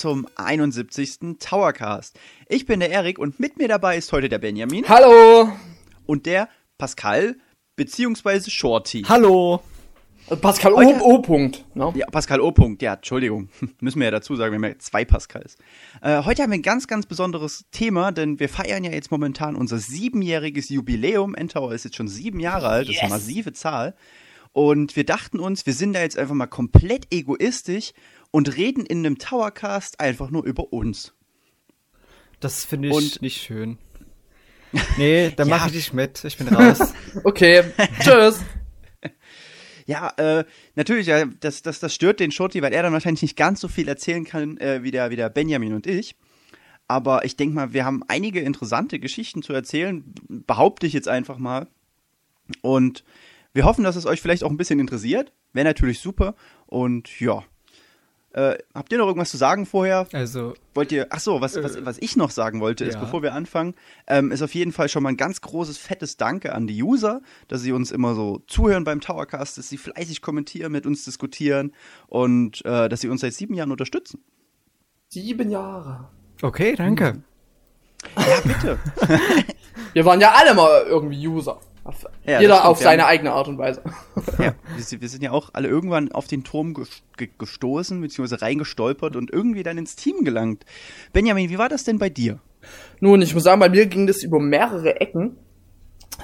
[0.00, 1.36] zum 71.
[1.38, 2.18] Towercast.
[2.48, 4.88] Ich bin der Erik und mit mir dabei ist heute der Benjamin.
[4.88, 5.52] Hallo!
[6.06, 6.48] Und der
[6.78, 7.36] Pascal,
[7.76, 9.02] beziehungsweise Shorty.
[9.06, 9.60] Hallo!
[10.30, 10.80] Äh, Pascal O.
[10.80, 11.18] o.
[11.18, 11.66] Punkt.
[11.74, 11.92] No?
[11.94, 12.50] Ja, Pascal O.
[12.50, 12.80] Punkt.
[12.80, 13.50] Ja, Entschuldigung.
[13.80, 15.58] Müssen wir ja dazu sagen, wir haben ja zwei Pascals.
[16.00, 19.54] Äh, heute haben wir ein ganz, ganz besonderes Thema, denn wir feiern ja jetzt momentan
[19.54, 21.34] unser siebenjähriges Jubiläum.
[21.34, 23.94] Endtower ist jetzt schon sieben Jahre alt, das ist eine massive Zahl.
[24.52, 27.92] Und wir dachten uns, wir sind da jetzt einfach mal komplett egoistisch
[28.30, 31.14] und reden in einem Towercast einfach nur über uns.
[32.40, 33.78] Das finde ich und nicht schön.
[34.96, 35.56] Nee, dann ja.
[35.56, 36.24] mache ich dich mit.
[36.24, 36.94] Ich bin raus.
[37.24, 37.64] okay,
[38.00, 38.40] tschüss.
[39.86, 40.44] Ja, äh,
[40.76, 43.66] natürlich, ja, das, das, das stört den Shorty, weil er dann wahrscheinlich nicht ganz so
[43.66, 46.14] viel erzählen kann äh, wie, der, wie der Benjamin und ich.
[46.86, 51.38] Aber ich denke mal, wir haben einige interessante Geschichten zu erzählen, behaupte ich jetzt einfach
[51.38, 51.66] mal.
[52.62, 53.04] Und
[53.52, 55.32] wir hoffen, dass es euch vielleicht auch ein bisschen interessiert.
[55.52, 56.34] Wäre natürlich super.
[56.66, 57.44] Und ja,
[58.32, 60.06] äh, habt ihr noch irgendwas zu sagen vorher?
[60.12, 60.54] Also.
[60.74, 61.08] Wollt ihr.
[61.10, 63.00] Ach so, was, was, äh, was ich noch sagen wollte, ist, ja.
[63.00, 63.74] bevor wir anfangen,
[64.06, 67.22] ähm, ist auf jeden Fall schon mal ein ganz großes, fettes Danke an die User,
[67.48, 71.72] dass sie uns immer so zuhören beim Towercast, dass sie fleißig kommentieren, mit uns diskutieren
[72.06, 74.22] und äh, dass sie uns seit sieben Jahren unterstützen.
[75.08, 76.08] Sieben Jahre.
[76.40, 77.22] Okay, danke.
[78.16, 78.78] Ja, bitte.
[79.92, 81.60] wir waren ja alle mal irgendwie User.
[82.24, 83.82] Ja, Jeder auf seine eigene Art und Weise.
[84.38, 86.74] Ja, wir, sind ja auch alle irgendwann auf den Turm
[87.38, 90.64] gestoßen, beziehungsweise reingestolpert und irgendwie dann ins Team gelangt.
[91.12, 92.40] Benjamin, wie war das denn bei dir?
[93.00, 95.36] Nun, ich muss sagen, bei mir ging das über mehrere Ecken,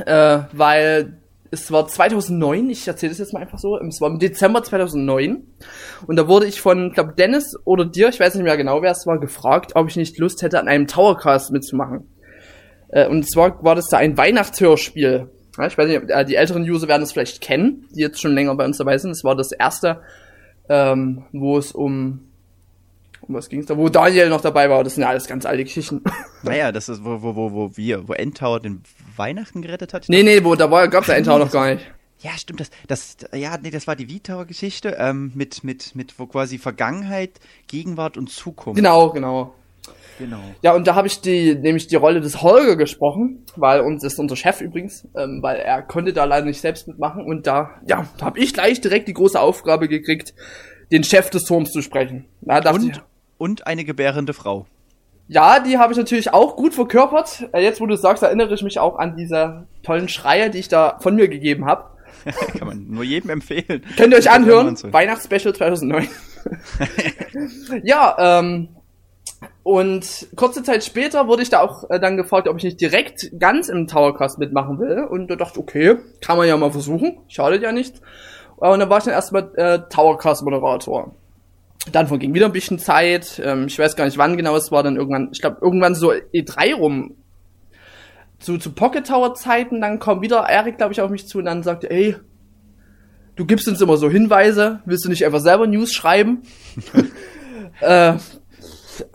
[0.04, 1.18] äh, weil
[1.50, 5.42] es war 2009, ich erzähle das jetzt mal einfach so, es war im Dezember 2009
[6.06, 8.90] und da wurde ich von, glaube Dennis oder dir, ich weiß nicht mehr genau, wer
[8.90, 12.08] es war, gefragt, ob ich nicht Lust hätte, an einem Towercast mitzumachen.
[12.88, 16.62] Äh, und zwar war das da ein Weihnachtshörspiel ja, ich weiß nicht, äh, die älteren
[16.62, 19.10] User werden es vielleicht kennen, die jetzt schon länger bei uns dabei sind.
[19.10, 20.02] Es war das erste,
[20.68, 22.20] ähm, wo es um
[23.28, 23.76] um was ging's da?
[23.76, 26.02] Wo Daniel noch dabei war, das sind ja alles ganz alte Geschichten.
[26.42, 28.82] Naja, das ist, wo, wo, wo, wo wir, wo Endtower den
[29.16, 30.04] Weihnachten gerettet hat.
[30.08, 31.84] Nee, nee, wo, da war, gab's ja Endtower noch gar nicht.
[32.18, 36.26] Ja, stimmt, das, das, ja, nee, das war die V-Tower-Geschichte, ähm, mit, mit, mit, wo
[36.26, 38.76] quasi Vergangenheit, Gegenwart und Zukunft.
[38.76, 39.54] Genau, genau.
[40.18, 40.40] Genau.
[40.62, 44.18] Ja, und da habe ich die, nämlich die Rolle des Holger gesprochen, weil uns ist
[44.18, 48.06] unser Chef übrigens, ähm, weil er konnte da leider nicht selbst mitmachen und da, ja,
[48.18, 50.34] da habe ich gleich direkt die große Aufgabe gekriegt,
[50.90, 52.26] den Chef des Turms zu sprechen.
[52.40, 53.00] Da und, ich,
[53.38, 54.66] und eine gebärende Frau.
[55.28, 57.48] Ja, die habe ich natürlich auch gut verkörpert.
[57.52, 60.68] Äh, jetzt, wo du sagst, erinnere ich mich auch an diese tollen Schreie, die ich
[60.68, 61.90] da von mir gegeben habe.
[62.58, 63.82] Kann man nur jedem empfehlen.
[63.96, 64.76] Könnt ihr euch anhören?
[64.92, 66.08] Weihnachtsspecial 2009.
[67.82, 68.68] ja, ähm,
[69.66, 73.32] und kurze Zeit später wurde ich da auch äh, dann gefragt, ob ich nicht direkt
[73.36, 75.02] ganz im Towercast mitmachen will.
[75.02, 77.18] Und da dachte, okay, kann man ja mal versuchen.
[77.26, 78.00] Schadet ja nicht.
[78.58, 81.16] Und dann war ich dann erstmal äh, Towercast-Moderator.
[81.90, 83.42] Dann verging wieder ein bisschen Zeit.
[83.44, 84.84] Ähm, ich weiß gar nicht, wann genau es war.
[84.84, 87.16] Dann irgendwann, ich glaube, irgendwann so E3 rum.
[88.38, 89.80] Zu, zu Pocket Tower Zeiten.
[89.80, 92.14] Dann kam wieder Eric, glaube ich, auf mich zu und dann sagte, ey,
[93.34, 94.78] du gibst uns immer so Hinweise.
[94.84, 96.42] Willst du nicht einfach selber News schreiben?
[97.80, 98.14] äh,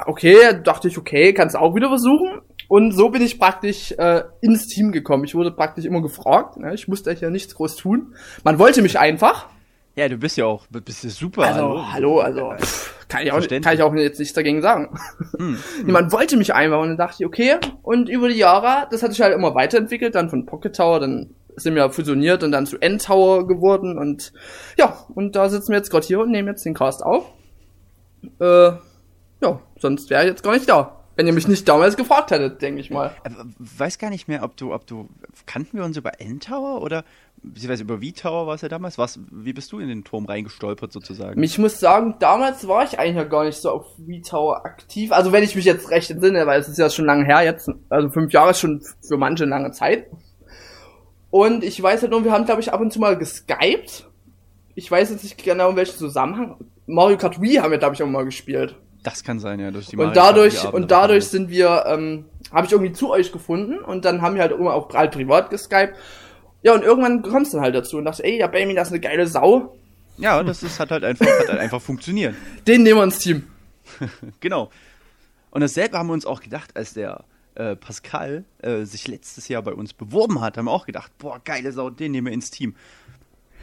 [0.05, 2.41] okay, dachte ich, okay, kannst auch wieder versuchen.
[2.67, 5.25] Und so bin ich praktisch äh, ins Team gekommen.
[5.25, 6.57] Ich wurde praktisch immer gefragt.
[6.57, 6.73] Ne?
[6.73, 8.15] Ich musste ja nichts groß tun.
[8.43, 9.47] Man wollte mich einfach.
[9.95, 11.43] Ja, du bist ja auch, bist ja super.
[11.43, 14.97] Also, hallo, hallo also pff, kann ich auch, kann ich auch jetzt nichts dagegen sagen.
[15.37, 17.57] Hm, Niemand wollte mich einfach und dann dachte ich, okay.
[17.81, 21.35] Und über die Jahre, das hat sich halt immer weiterentwickelt, dann von Pocket Tower, dann
[21.55, 24.31] sind wir fusioniert und dann zu End Tower geworden und
[24.77, 27.25] ja, und da sitzen wir jetzt gerade hier und nehmen jetzt den Cast auf.
[28.39, 28.71] Äh,
[29.41, 30.97] ja, sonst wäre ich jetzt gar nicht da.
[31.15, 33.11] Wenn ihr mich nicht damals gefragt hättet, denke ich mal.
[33.23, 35.09] Äh, weiß gar nicht mehr, ob du, ob du,
[35.45, 37.03] kannten wir uns über N-Tower oder,
[37.43, 38.97] beziehungsweise über V-Tower war es ja damals?
[38.97, 41.41] Was, wie bist du in den Turm reingestolpert sozusagen?
[41.43, 45.11] Ich muss sagen, damals war ich eigentlich ja gar nicht so auf V-Tower aktiv.
[45.11, 47.69] Also wenn ich mich jetzt recht entsinne, weil es ist ja schon lange her jetzt,
[47.89, 50.07] also fünf Jahre ist schon für manche lange Zeit.
[51.29, 54.09] Und ich weiß halt nur, wir haben, glaube ich, ab und zu mal geskypt.
[54.75, 56.55] Ich weiß jetzt nicht genau, in welchem Zusammenhang.
[56.85, 58.75] Mario Kart Wii haben wir, glaube ich, auch mal gespielt.
[59.03, 62.71] Das kann sein, ja, durch die Und dadurch, und dadurch sind wir, ähm, habe ich
[62.71, 65.95] irgendwie zu euch gefunden und dann haben wir halt immer auch halt privat geskypt.
[66.63, 68.93] Ja, und irgendwann kommst du dann halt dazu und dachte, ey, ja, Baby, das ist
[68.93, 69.75] eine geile Sau.
[70.17, 72.35] Ja, das ist, hat halt einfach, hat halt einfach funktioniert.
[72.67, 73.47] Den nehmen wir ins Team.
[74.39, 74.69] genau.
[75.49, 77.25] Und dasselbe haben wir uns auch gedacht, als der
[77.55, 81.41] äh, Pascal äh, sich letztes Jahr bei uns beworben hat, haben wir auch gedacht, boah,
[81.43, 82.75] geile Sau, den nehmen wir ins Team.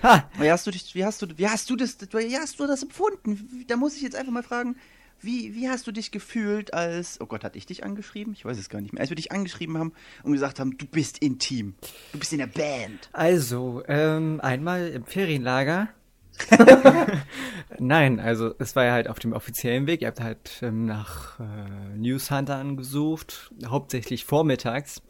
[0.02, 0.28] Ha.
[0.38, 2.82] Wie hast du dich, wie hast du, wie hast du das, wie hast du das
[2.82, 3.64] empfunden?
[3.66, 4.76] Da muss ich jetzt einfach mal fragen,
[5.20, 8.32] wie, wie hast du dich gefühlt, als, oh Gott, hat ich dich angeschrieben?
[8.32, 9.00] Ich weiß es gar nicht mehr.
[9.00, 9.92] Als wir dich angeschrieben haben
[10.22, 11.74] und gesagt haben, du bist intim.
[12.12, 13.08] Du bist in der Band.
[13.12, 15.88] Also, ähm, einmal im Ferienlager
[17.78, 20.02] Nein, also es war ja halt auf dem offiziellen Weg.
[20.02, 25.02] Ihr habt halt ähm, nach äh, Newshuntern gesucht, hauptsächlich vormittags.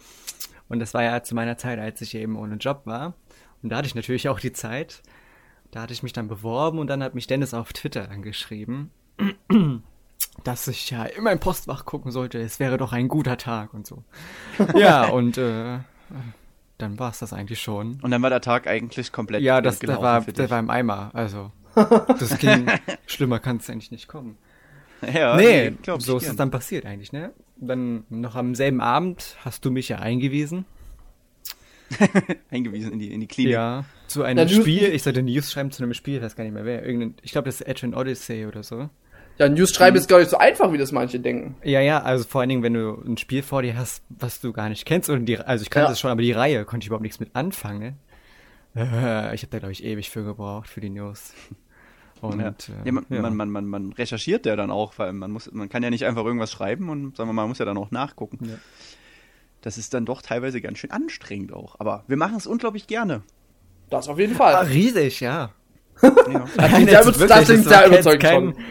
[0.69, 3.14] Und das war ja zu meiner Zeit, als ich eben ohne Job war.
[3.62, 5.02] Und da hatte ich natürlich auch die Zeit.
[5.70, 8.90] Da hatte ich mich dann beworben und dann hat mich Dennis auf Twitter angeschrieben,
[10.44, 12.38] dass ich ja in mein Postfach gucken sollte.
[12.38, 14.05] Es wäre doch ein guter Tag und so.
[14.75, 15.79] ja, und äh,
[16.79, 17.99] dann war es das eigentlich schon.
[18.02, 20.70] Und dann war der Tag eigentlich komplett Ja, das, der war, für der war im
[20.70, 21.11] Eimer.
[21.12, 22.67] Also, das ging,
[23.06, 24.38] schlimmer kann es eigentlich nicht kommen.
[25.12, 26.31] ja, nee, glaub ich so ist gern.
[26.32, 27.32] es dann passiert eigentlich, ne?
[27.56, 30.64] Dann noch am selben Abend hast du mich ja eingewiesen.
[32.50, 33.52] eingewiesen in die, in die Klinik.
[33.52, 34.93] Ja, zu einem Na, Spiel.
[34.93, 36.84] Ich sollte News schreiben zu einem Spiel, ich weiß gar nicht mehr wer.
[36.84, 38.91] Irgendein, ich glaube, das ist Edge and Odyssey oder so.
[39.38, 41.55] Ja, News schreiben ist gar nicht so einfach, wie das manche denken.
[41.62, 44.52] Ja, ja, also vor allen Dingen, wenn du ein Spiel vor dir hast, was du
[44.52, 45.08] gar nicht kennst.
[45.08, 45.93] Und die, also ich kannte Ja.
[45.93, 47.96] es schon, aber die Reihe konnte ich überhaupt nichts mit anfangen.
[48.76, 51.32] Äh, ich habe da, glaube ich, ewig für gebraucht, für die News.
[52.20, 52.49] Und, Ja.
[52.49, 52.52] äh,
[52.85, 53.23] Ja, man, ja.
[53.23, 56.05] Man, man, man, man recherchiert ja dann auch, weil man muss, man kann ja nicht
[56.05, 58.38] einfach irgendwas schreiben und sagen wir mal, man muss ja dann auch nachgucken.
[58.49, 58.56] Ja.
[59.62, 61.76] Das ist dann doch teilweise ganz schön anstrengend auch.
[61.79, 63.23] Aber wir machen es unglaublich gerne.
[63.91, 64.67] Das auf jeden Ah, Fall.
[64.67, 65.50] riesig, ja.
[66.02, 66.11] Ja.
[66.56, 68.64] Das klingt sehr, Jetzt über- wirklich, das klingt war sehr kein- schon.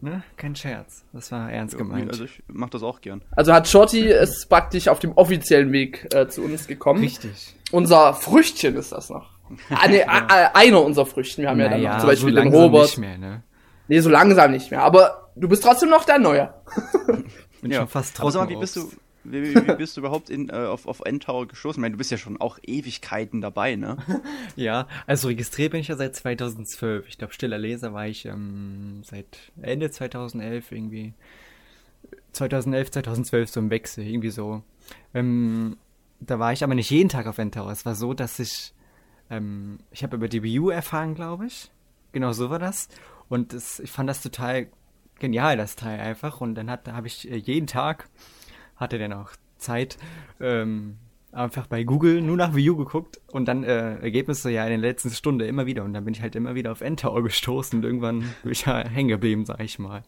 [0.00, 1.04] Ne, kein Scherz.
[1.12, 2.10] Das war ernst gemeint.
[2.10, 3.22] Also ich mache das auch gern.
[3.32, 7.00] Also hat Shorty ist praktisch auf dem offiziellen Weg äh, zu uns gekommen.
[7.00, 7.54] Richtig.
[7.72, 9.30] Unser Früchtchen ist das noch.
[9.70, 11.42] Ah, nee, a- a- einer unserer Früchten.
[11.42, 12.82] Wir haben ja dann noch zum Beispiel so den langsam Robert.
[12.84, 13.42] nicht mehr, ne?
[13.88, 14.82] Nee, so langsam nicht mehr.
[14.82, 16.52] Aber du bist trotzdem noch der Neue.
[17.62, 17.78] Bin ja.
[17.78, 18.90] schon fast Aber sag mal, wie bist du.
[19.24, 21.78] Wie, wie bist du überhaupt in, äh, auf, auf Endtower gestoßen?
[21.78, 23.96] Ich meine, du bist ja schon auch Ewigkeiten dabei, ne?
[24.56, 27.08] Ja, also registriert bin ich ja seit 2012.
[27.08, 31.14] Ich glaube, stiller Leser war ich ähm, seit Ende 2011 irgendwie.
[32.32, 34.62] 2011, 2012 so im Wechsel, irgendwie so.
[35.14, 35.76] Ähm,
[36.20, 37.70] da war ich aber nicht jeden Tag auf Endtower.
[37.70, 38.72] Es war so, dass ich,
[39.30, 41.70] ähm, ich habe über DBU erfahren, glaube ich.
[42.12, 42.88] Genau so war das.
[43.28, 44.68] Und es, ich fand das total
[45.18, 46.40] genial, das Teil einfach.
[46.40, 48.08] Und dann habe ich äh, jeden Tag,
[48.78, 49.98] hatte dann auch Zeit,
[50.40, 50.96] ähm,
[51.32, 54.90] einfach bei Google nur nach Wii U geguckt und dann äh, Ergebnisse ja in der
[54.90, 55.84] letzten Stunde immer wieder.
[55.84, 58.78] Und dann bin ich halt immer wieder auf Endtower gestoßen und irgendwann bin ich ja
[58.88, 60.02] hängen geblieben, sag ich mal.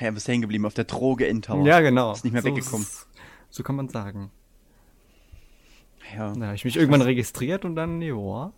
[0.00, 1.66] Ja, bist hängen geblieben auf der Droge Endtower.
[1.66, 2.12] Ja, genau.
[2.12, 2.82] Ist nicht mehr so weggekommen.
[2.86, 3.06] ist-
[3.50, 4.30] So kann man sagen.
[6.16, 6.32] Ja.
[6.34, 8.52] Da habe ich mich irgendwann registriert und dann, joa,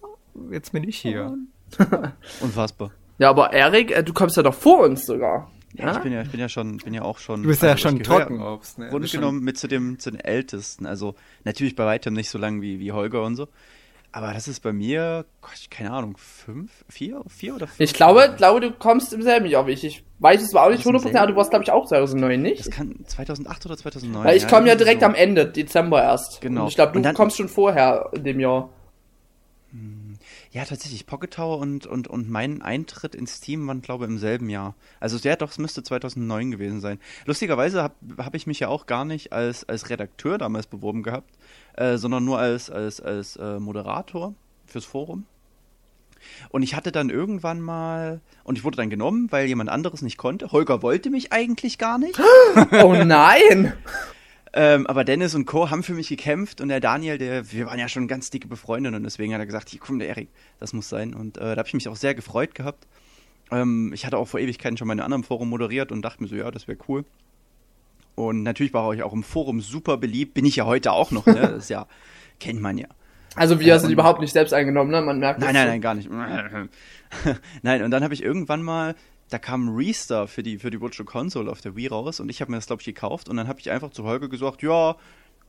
[0.51, 1.37] jetzt bin ich hier.
[2.41, 2.93] Unfassbar.
[3.19, 5.51] Ja, aber Erik, äh, du kommst ja doch vor uns sogar.
[5.75, 7.43] Ja, ich bin ja, ich bin ja schon, bin ja auch schon.
[7.43, 8.85] Du bist ja also schon ich gehöre Trockenobst, ne?
[8.87, 10.85] Im Grunde Bist schon- genommen mit zu dem, zu den Ältesten.
[10.87, 11.15] Also
[11.45, 13.49] natürlich bei weitem nicht so lang wie, wie Holger und so.
[14.15, 17.81] Aber das ist bei mir, Gott, keine Ahnung, fünf, vier, vier oder fünf?
[17.81, 18.37] Ich glaube, Jahre.
[18.37, 19.85] glaube, du kommst im selben Jahr wie ich.
[19.85, 21.87] Ich weiß es zwar auch nicht Was im 100%, aber du warst, glaube ich, auch
[21.87, 22.61] 2009, nicht?
[22.61, 24.25] Das kann 2008 oder 2009.
[24.25, 25.07] Weil ich ja, komme ja direkt so.
[25.07, 26.43] am Ende, Dezember erst.
[26.43, 26.65] Genau.
[26.65, 28.69] Und ich glaube, du dann- kommst schon vorher in dem Jahr.
[30.53, 31.07] Ja, tatsächlich.
[31.07, 34.75] Pocket Tower und, und, und mein Eintritt ins Team waren, glaube ich, im selben Jahr.
[35.01, 36.99] Also der doch, es müsste 2009 gewesen sein.
[37.25, 41.31] Lustigerweise habe hab ich mich ja auch gar nicht als, als Redakteur damals beworben gehabt,
[41.77, 44.35] äh, sondern nur als, als, als äh, Moderator
[44.67, 45.25] fürs Forum.
[46.51, 50.19] Und ich hatte dann irgendwann mal, und ich wurde dann genommen, weil jemand anderes nicht
[50.19, 50.53] konnte.
[50.53, 52.21] Holger wollte mich eigentlich gar nicht.
[52.83, 53.73] Oh nein!
[54.55, 55.71] Ähm, aber Dennis und Co.
[55.71, 58.95] haben für mich gekämpft und der Daniel, der, wir waren ja schon ganz dicke befreundet
[58.95, 60.29] und deswegen hat er gesagt, hier komm, der Erik,
[60.61, 61.15] das muss sein.
[61.15, 62.87] Und äh, da habe ich mich auch sehr gefreut gehabt.
[63.51, 66.37] Ähm, ich hatte auch vor Ewigkeiten schon meine anderen Forum moderiert und dachte mir so,
[66.37, 67.05] ja, das wäre cool.
[68.15, 71.25] Und natürlich war ich auch im Forum super beliebt, bin ich ja heute auch noch,
[71.25, 71.35] ne?
[71.35, 71.87] Das ist ja,
[72.41, 72.89] kennt man ja.
[73.35, 75.01] Also wir Äh, sind und- überhaupt nicht selbst eingenommen, ne?
[75.01, 76.11] Man merkt Nein, das nein, nein, gar nicht.
[77.63, 78.95] nein, und dann habe ich irgendwann mal,
[79.33, 82.29] da kam ein Restar für die, für die Virtual Console auf der Wii raus und
[82.29, 84.63] ich habe mir das, glaube ich, gekauft und dann habe ich einfach zu Holger gesagt,
[84.63, 84.97] ja,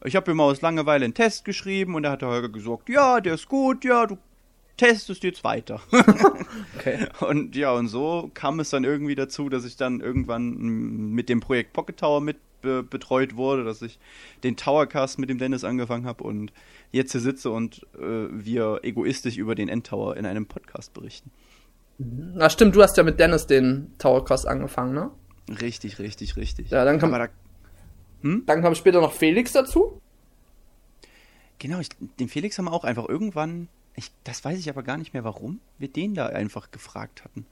[0.06, 2.90] ich habe mir mal aus Langeweile einen Test geschrieben und da hat der Holger gesagt,
[2.90, 4.18] ja, der ist gut, ja, du
[4.78, 5.82] testest jetzt weiter.
[6.78, 7.08] Okay.
[7.22, 11.40] und ja, und so kam es dann irgendwie dazu, dass ich dann irgendwann mit dem
[11.40, 14.00] Projekt Pocket Tower mit be betreut wurde, dass ich
[14.44, 16.52] den Towercast mit dem Dennis angefangen habe und
[16.92, 21.32] jetzt hier sitze und äh, wir egoistisch über den Endtower in einem Podcast berichten.
[22.36, 25.12] Na stimmt, du hast ja mit Dennis den Towercross angefangen, ne?
[25.62, 26.70] Richtig, richtig, richtig.
[26.72, 27.28] Ja, dann kam- da,
[28.22, 30.00] Dann kam später noch Felix dazu.
[31.60, 34.98] genau, ich, den Felix haben wir auch einfach irgendwann, ich, das weiß ich aber gar
[34.98, 37.46] nicht mehr, warum wir den da einfach gefragt hatten.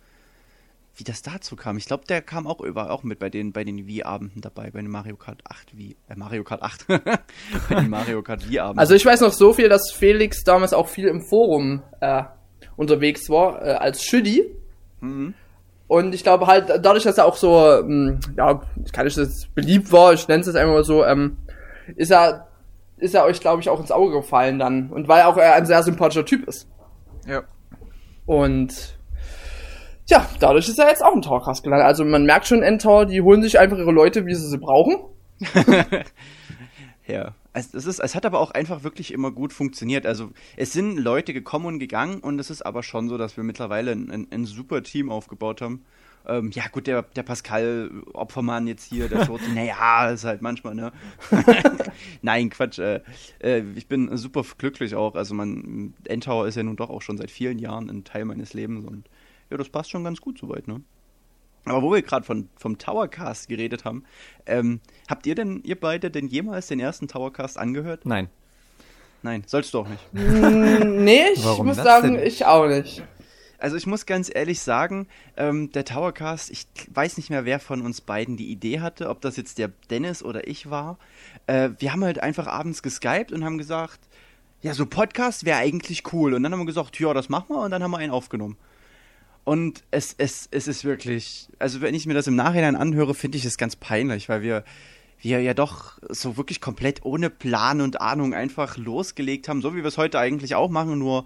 [0.95, 1.77] Wie das dazu kam.
[1.77, 4.81] Ich glaube, der kam auch über, auch mit bei den, bei den Wii-Abenden dabei, bei
[4.81, 6.85] den Mario Kart 8 Wii, äh, Mario Kart 8.
[7.69, 8.79] bei den Mario Kart Wii-Abenden.
[8.79, 12.23] Also ich weiß noch so viel, dass Felix damals auch viel im Forum äh,
[12.75, 14.45] unterwegs war, äh, als Schüdi.
[14.99, 15.33] Mhm.
[15.87, 18.61] Und ich glaube halt, dadurch, dass er auch so, ähm, ja,
[18.93, 21.37] kann ich das beliebt war, ich nenne es jetzt einfach mal so, ähm,
[21.95, 22.47] ist er,
[22.97, 24.89] ist er euch, glaube ich, auch ins Auge gefallen dann.
[24.89, 26.67] Und weil auch er ein sehr sympathischer Typ ist.
[27.27, 27.43] Ja.
[28.25, 28.97] Und
[30.07, 31.87] Tja, dadurch ist er jetzt auch ein Towercast gelandet.
[31.87, 34.97] Also man merkt schon, Endtower, die holen sich einfach ihre Leute, wie sie sie brauchen.
[37.07, 37.33] Ja.
[37.53, 40.05] Es, es, ist, es hat aber auch einfach wirklich immer gut funktioniert.
[40.05, 43.43] Also es sind Leute gekommen und gegangen und es ist aber schon so, dass wir
[43.43, 45.83] mittlerweile ein, ein, ein super Team aufgebaut haben.
[46.27, 50.75] Ähm, ja, gut, der, der Pascal Opfermann jetzt hier, der Tote, naja, ist halt manchmal,
[50.75, 50.91] ne?
[52.21, 52.79] Nein, Quatsch.
[52.79, 53.01] Äh,
[53.39, 55.15] äh, ich bin super glücklich auch.
[55.15, 58.53] Also, man, Endtower ist ja nun doch auch schon seit vielen Jahren ein Teil meines
[58.53, 59.09] Lebens und
[59.49, 60.81] ja, das passt schon ganz gut soweit, ne?
[61.65, 64.03] Aber wo wir gerade vom Towercast geredet haben,
[64.45, 68.05] ähm, habt ihr denn, ihr beide, denn jemals den ersten Towercast angehört?
[68.05, 68.29] Nein.
[69.23, 70.01] Nein, sollst du auch nicht.
[70.13, 72.25] Nee, ich Warum muss sagen, denn?
[72.25, 73.03] ich auch nicht.
[73.59, 77.81] Also ich muss ganz ehrlich sagen, ähm, der Towercast, ich weiß nicht mehr, wer von
[77.81, 80.97] uns beiden die Idee hatte, ob das jetzt der Dennis oder ich war.
[81.45, 83.99] Äh, wir haben halt einfach abends geskypt und haben gesagt,
[84.63, 86.33] ja, so Podcast wäre eigentlich cool.
[86.33, 88.57] Und dann haben wir gesagt, ja, das machen wir und dann haben wir einen aufgenommen.
[89.43, 93.37] Und es, es, es ist wirklich, also wenn ich mir das im Nachhinein anhöre, finde
[93.37, 94.63] ich es ganz peinlich, weil wir,
[95.19, 99.79] wir ja doch so wirklich komplett ohne Plan und Ahnung einfach losgelegt haben, so wie
[99.79, 101.25] wir es heute eigentlich auch machen, nur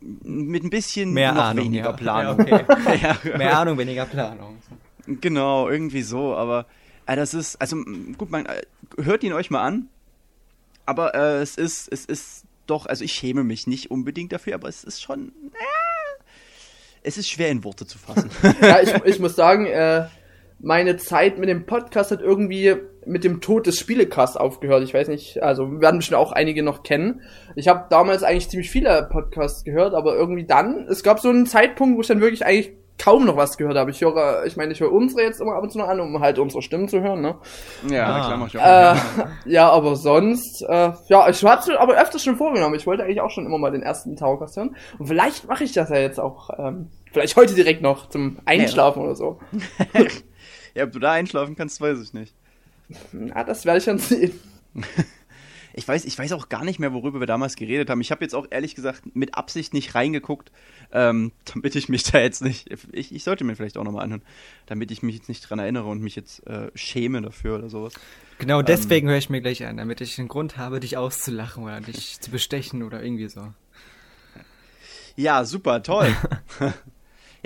[0.00, 1.64] mit ein bisschen Mehr Ahnung.
[1.66, 1.92] weniger ja.
[1.92, 2.46] Planung.
[2.46, 2.98] Ja, okay.
[3.24, 3.36] Ja.
[3.38, 4.58] Mehr Ahnung, weniger Planung.
[5.06, 6.66] Genau, irgendwie so, aber
[7.06, 7.76] äh, das ist, also
[8.18, 8.62] gut, man äh,
[9.00, 9.88] hört ihn euch mal an,
[10.84, 14.68] aber äh, es ist, es ist doch, also ich schäme mich nicht unbedingt dafür, aber
[14.68, 15.75] es ist schon, äh,
[17.06, 18.30] es ist schwer in Worte zu fassen.
[18.60, 20.06] Ja, ich, ich muss sagen, äh,
[20.58, 24.82] meine Zeit mit dem Podcast hat irgendwie mit dem Tod des Spielecast aufgehört.
[24.82, 27.20] Ich weiß nicht, also werden bestimmt auch einige noch kennen.
[27.54, 31.46] Ich habe damals eigentlich ziemlich viele Podcasts gehört, aber irgendwie dann, es gab so einen
[31.46, 33.90] Zeitpunkt, wo ich dann wirklich eigentlich kaum noch was gehört habe.
[33.90, 36.20] Ich höre, ich meine, ich höre unsere jetzt immer ab und zu noch an, um
[36.20, 37.36] halt unsere Stimmen zu hören, ne?
[37.90, 38.26] ja, Ah.
[38.26, 38.64] klar, mach ich auch.
[38.64, 38.96] Äh,
[39.50, 42.74] ja, aber sonst, äh, ja, ich hatte aber öfters schon vorgenommen.
[42.74, 44.76] Ich wollte eigentlich auch schon immer mal den ersten Towercast hören.
[44.98, 49.02] Und vielleicht mache ich das ja jetzt auch, ähm, vielleicht heute direkt noch zum Einschlafen
[49.02, 49.38] oder so.
[50.74, 52.34] ja, ob du da einschlafen kannst, weiß ich nicht.
[53.12, 54.38] Na, das werde ich dann sehen.
[55.78, 58.00] Ich weiß, ich weiß auch gar nicht mehr, worüber wir damals geredet haben.
[58.00, 60.50] Ich habe jetzt auch ehrlich gesagt mit Absicht nicht reingeguckt,
[60.90, 62.70] ähm, damit ich mich da jetzt nicht.
[62.92, 64.22] Ich, ich sollte mir vielleicht auch nochmal anhören,
[64.64, 67.92] damit ich mich jetzt nicht dran erinnere und mich jetzt äh, schäme dafür oder sowas.
[68.38, 71.80] Genau deswegen höre ich mir gleich an, damit ich einen Grund habe, dich auszulachen oder
[71.80, 73.52] dich zu bestechen oder irgendwie so.
[75.14, 76.14] Ja, super, toll.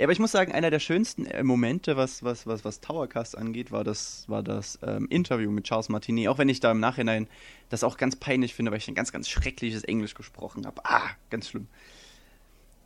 [0.01, 3.37] ja, aber ich muss sagen, einer der schönsten äh, Momente, was, was, was, was Towercast
[3.37, 6.27] angeht, war das, war das ähm, Interview mit Charles Martinet.
[6.27, 7.27] Auch wenn ich da im Nachhinein
[7.69, 10.81] das auch ganz peinlich finde, weil ich ein ganz, ganz schreckliches Englisch gesprochen habe.
[10.85, 11.67] Ah, ganz schlimm.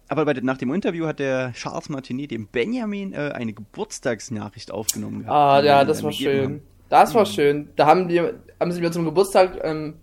[0.10, 5.20] Aber bei, nach dem Interview hat der Charles Martinet dem Benjamin äh, eine Geburtstagsnachricht aufgenommen
[5.20, 5.34] gehabt.
[5.34, 6.44] Ah, ja, das war schön.
[6.44, 6.62] haben.
[6.90, 7.70] Das war schön.
[7.78, 8.20] Da haben die,
[8.60, 9.94] haben sie mir zum Geburtstag ähm,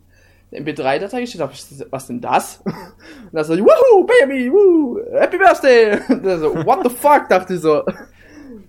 [0.52, 1.40] MP3-Datei geschickt.
[1.40, 2.62] Da hab ich gesagt, was denn das?
[2.64, 5.98] Und da so, wuhu, Baby, wuhu, Happy Birthday.
[6.08, 7.82] Und da so, what the fuck, dachte ich so.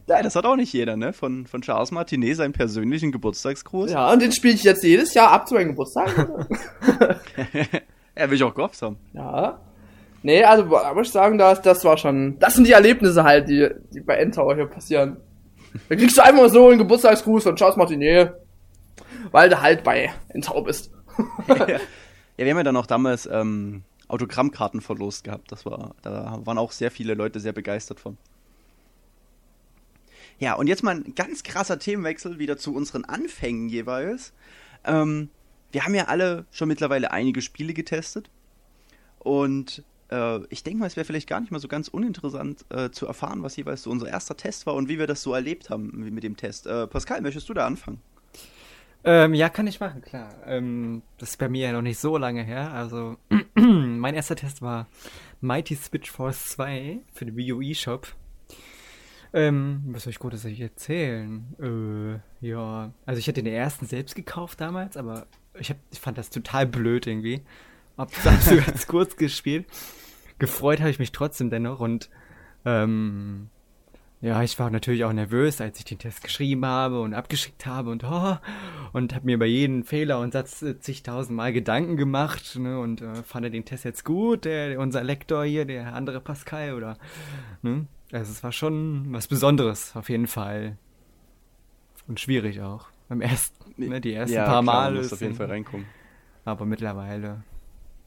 [0.07, 1.13] Ja, das hat auch nicht jeder, ne?
[1.13, 3.91] Von, von Charles Martinet seinen persönlichen Geburtstagsgruß.
[3.91, 6.09] Ja, und den spiele ich jetzt jedes Jahr ab zu meinem Geburtstag.
[8.17, 8.97] ja, will ich auch gehofft haben.
[9.13, 9.59] ja.
[10.25, 12.39] Nee, also muss ich sagen, das, das war schon.
[12.39, 15.17] Das sind die Erlebnisse halt, die, die bei Endtower hier passieren.
[15.89, 18.31] Da kriegst du einfach so einen Geburtstagsgruß von Charles Martinet,
[19.31, 20.92] weil du halt bei Endtower bist.
[21.47, 21.79] ja,
[22.37, 25.51] wir haben ja dann auch damals ähm, Autogrammkarten verlost gehabt.
[25.51, 28.17] Das war, da waren auch sehr viele Leute sehr begeistert von.
[30.39, 34.33] Ja, und jetzt mal ein ganz krasser Themenwechsel wieder zu unseren Anfängen jeweils.
[34.83, 35.29] Ähm,
[35.71, 38.29] wir haben ja alle schon mittlerweile einige Spiele getestet.
[39.19, 42.91] Und äh, ich denke mal, es wäre vielleicht gar nicht mal so ganz uninteressant äh,
[42.91, 45.69] zu erfahren, was jeweils so unser erster Test war und wie wir das so erlebt
[45.69, 46.67] haben mit dem Test.
[46.67, 48.01] Äh, Pascal, möchtest du da anfangen?
[49.05, 50.33] Ähm, ja, kann ich machen, klar.
[50.45, 52.71] Ähm, das ist bei mir ja noch nicht so lange her.
[52.71, 53.17] Also,
[53.55, 54.87] mein erster Test war
[55.41, 58.07] Mighty Switch Force 2 für den Wii U eShop.
[59.33, 62.21] Ähm, was soll ich Gutes erzählen?
[62.41, 62.93] Äh, ja.
[63.05, 65.27] Also, ich hatte den ersten selbst gekauft damals, aber
[65.59, 67.41] ich, hab, ich fand das total blöd irgendwie.
[67.97, 69.65] Hab das so ganz kurz gespielt.
[70.39, 72.09] Gefreut habe ich mich trotzdem dennoch und,
[72.65, 73.49] ähm,
[74.23, 77.89] ja, ich war natürlich auch nervös, als ich den Test geschrieben habe und abgeschickt habe
[77.89, 78.37] und oh,
[78.93, 83.15] und habe mir bei jedem Fehler und Satz äh, zigtausendmal Gedanken gemacht ne, und äh,
[83.15, 86.97] fand er den Test jetzt gut, der, unser Lektor hier, der andere Pascal oder
[87.63, 87.85] ne?
[88.13, 90.77] Also es war schon was Besonderes auf jeden Fall
[92.07, 95.35] und schwierig auch beim ersten, ne, die ersten paar klar, Mal du musst auf jeden
[95.35, 95.85] Fall reinkommen.
[96.45, 97.43] aber mittlerweile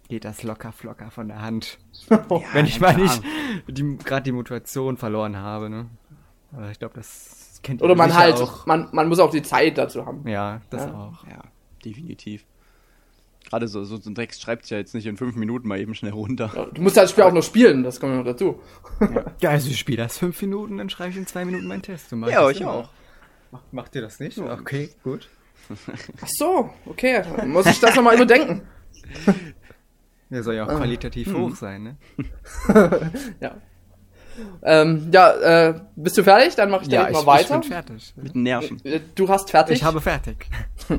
[0.08, 1.78] geht das locker flocker von der Hand.
[2.10, 3.22] Ja, Wenn ich mal nicht
[3.68, 5.86] die, gerade die Motivation verloren habe, ne?
[6.52, 8.66] Aber ich glaube, das kennt ihr Oder man halt, auch.
[8.66, 10.26] man, man muss auch die Zeit dazu haben.
[10.28, 10.94] Ja, das Ja.
[10.94, 11.26] auch.
[11.26, 11.42] Ja,
[11.84, 12.44] definitiv.
[13.48, 15.78] gerade so, so, so ein Text schreibt sich ja jetzt nicht in fünf Minuten mal
[15.78, 16.50] eben schnell runter.
[16.54, 18.60] Ja, du musst das Spiel auch noch spielen, das kommt noch dazu.
[19.40, 22.10] Ja, also ich spiele das fünf Minuten, dann schreibe ich in zwei Minuten meinen Test.
[22.10, 22.72] Du machst Ja, ich immer.
[22.72, 22.88] auch.
[23.52, 24.38] Mach, macht ihr das nicht?
[24.38, 25.28] Okay, gut.
[26.22, 28.62] Ach so, okay, dann muss ich das nochmal überdenken.
[30.30, 31.96] Der soll ja auch qualitativ hoch sein, ne?
[33.40, 33.56] Ja.
[34.62, 35.30] Ähm, ja,
[35.68, 36.54] äh, bist du fertig?
[36.56, 37.58] Dann mache ich direkt mal ich weiter.
[37.60, 38.12] bin fertig.
[38.16, 38.80] Mit den Nerven.
[38.84, 39.76] Äh, Du hast fertig.
[39.76, 40.46] Ich habe fertig.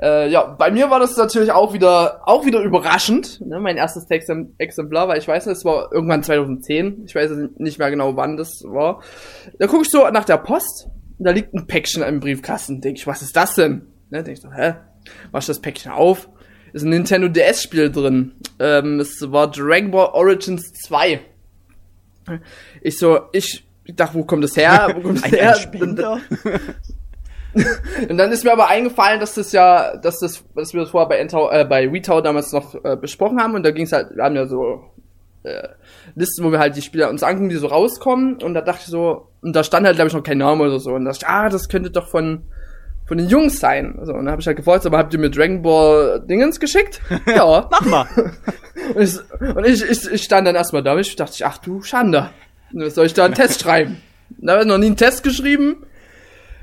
[0.00, 4.06] Äh, ja, bei mir war das natürlich auch wieder, auch wieder überraschend, ne, mein erstes
[4.06, 8.36] Textem- Exemplar, weil ich weiß, es war irgendwann 2010, ich weiß nicht mehr genau, wann
[8.36, 9.02] das war.
[9.58, 10.86] Da gucke ich so nach der Post,
[11.18, 13.82] und da liegt ein Päckchen im Briefkasten, denk ich, was ist das denn?
[14.10, 14.74] Ne, denk ich so, hä?
[15.32, 16.28] Mach ich das Päckchen auf,
[16.72, 21.18] ist ein Nintendo DS-Spiel drin, ähm, es war Dragon Ball Origins 2.
[22.80, 24.92] Ich so, ich, dachte, wo kommt das her?
[24.94, 26.20] Wo kommt das her?
[28.08, 31.08] Und dann ist mir aber eingefallen, dass das ja, dass das, dass wir das vorher
[31.08, 33.54] bei Entau, äh, bei WeTow damals noch äh, besprochen haben.
[33.54, 34.84] Und da ging es halt, wir haben ja so
[35.42, 35.68] äh,
[36.14, 38.40] Listen, wo wir halt die Spieler uns angucken, die so rauskommen.
[38.42, 40.78] Und da dachte ich so, und da stand halt glaube ich noch kein Name oder
[40.78, 40.92] so.
[40.92, 42.42] Und da dachte ich, ah, das könnte doch von
[43.10, 43.96] von den Jungs sein.
[43.98, 47.00] Also, und dann habe ich halt gefragt, aber habt ihr mir Dragon Ball Dingens geschickt?
[47.26, 47.68] Ja.
[47.70, 48.06] Mach mal.
[48.94, 51.82] Und ich, und ich, ich, ich stand dann erstmal da und ich dachte, ach du
[51.82, 52.30] Schande.
[52.72, 54.00] Was soll ich da einen Test schreiben?
[54.38, 55.86] Da habe ich noch nie einen Test geschrieben.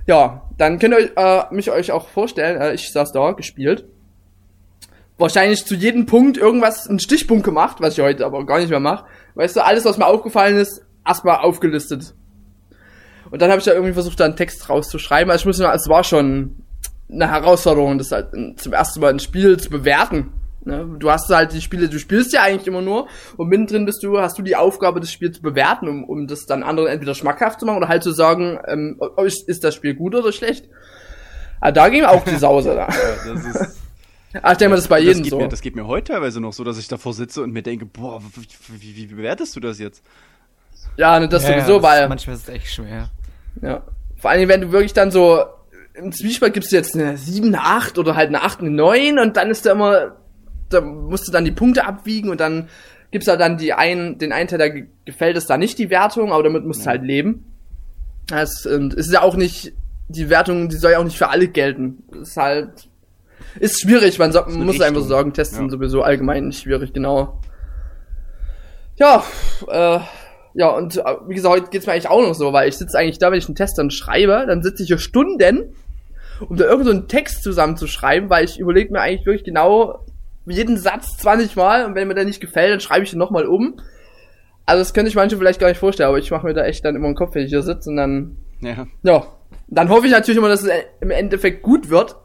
[0.08, 3.86] Ja, dann könnt ihr euch, äh, mich euch auch vorstellen, äh, ich saß da, gespielt.
[5.18, 8.80] Wahrscheinlich zu jedem Punkt irgendwas, einen Stichpunkt gemacht, was ich heute aber gar nicht mehr
[8.80, 9.06] mache.
[9.36, 12.16] Weißt du, alles, was mir aufgefallen ist, erstmal aufgelistet.
[13.32, 15.30] Und dann habe ich da irgendwie versucht, da einen Text rauszuschreiben.
[15.32, 16.56] Also ich muss sagen, es war schon
[17.12, 18.28] eine Herausforderung, das halt
[18.60, 20.32] zum ersten Mal ein Spiel zu bewerten.
[20.66, 20.86] Ne?
[21.00, 23.08] Du hast halt die Spiele, du spielst ja eigentlich immer nur
[23.38, 26.46] und mittendrin bist du, hast du die Aufgabe, das Spiel zu bewerten, um, um das
[26.46, 29.76] dann anderen entweder schmackhaft zu machen oder halt zu sagen, ähm, oh, ist, ist das
[29.76, 30.66] Spiel gut oder schlecht.
[31.62, 32.90] Aber da ging auch die Sause da.
[32.90, 33.78] Ja, das ist,
[34.42, 35.38] Ah, ich denke mal, das ist bei das, jedem geht so.
[35.40, 37.86] mir, das geht mir heute teilweise noch so, dass ich davor sitze und mir denke,
[37.86, 40.04] boah, wie, wie, wie bewertest du das jetzt?
[40.98, 43.10] Ja, ne, das Ja, ja, sowieso, das- weil, Manchmal ist es echt schwer.
[43.62, 43.84] Ja.
[44.16, 45.44] Vor allem, wenn du wirklich dann so,
[45.94, 49.20] im Zwiespalt gibst du jetzt eine 7, eine 8 oder halt eine 8, eine 9
[49.20, 50.16] und dann ist da immer,
[50.70, 52.70] da musst du dann die Punkte abwiegen und dann
[53.12, 56.32] gibt's da dann die einen, den einen Teil, ge- gefällt es da nicht die Wertung,
[56.34, 57.46] aber damit musst du halt leben.
[58.28, 59.74] Das, und es ist ja auch nicht,
[60.10, 62.04] die Wertung, die soll ja auch nicht für alle gelten.
[62.12, 62.90] Das ist halt,
[63.60, 65.72] ist schwierig, man, so, muss einfach Tests sind Ja.
[65.72, 67.40] sowieso allgemein schwierig, genau.
[68.98, 69.24] Ja,
[69.68, 70.00] äh,
[70.58, 72.98] ja, und äh, wie gesagt, heute geht's mir eigentlich auch noch so, weil ich sitze
[72.98, 75.76] eigentlich da, wenn ich einen Test dann schreibe, dann sitze ich hier Stunden,
[76.50, 80.04] um da irgend so einen Text zusammenzuschreiben, weil ich überlege mir eigentlich wirklich genau
[80.48, 83.46] jeden Satz 20 Mal und wenn mir der nicht gefällt, dann schreibe ich ihn nochmal
[83.46, 83.80] um.
[84.66, 86.84] Also das könnte ich manche vielleicht gar nicht vorstellen, aber ich mache mir da echt
[86.84, 88.88] dann immer einen Kopf, wenn ich hier sitze und dann, Ja.
[89.04, 89.28] ja,
[89.68, 92.16] dann hoffe ich natürlich immer, dass es im Endeffekt gut wird.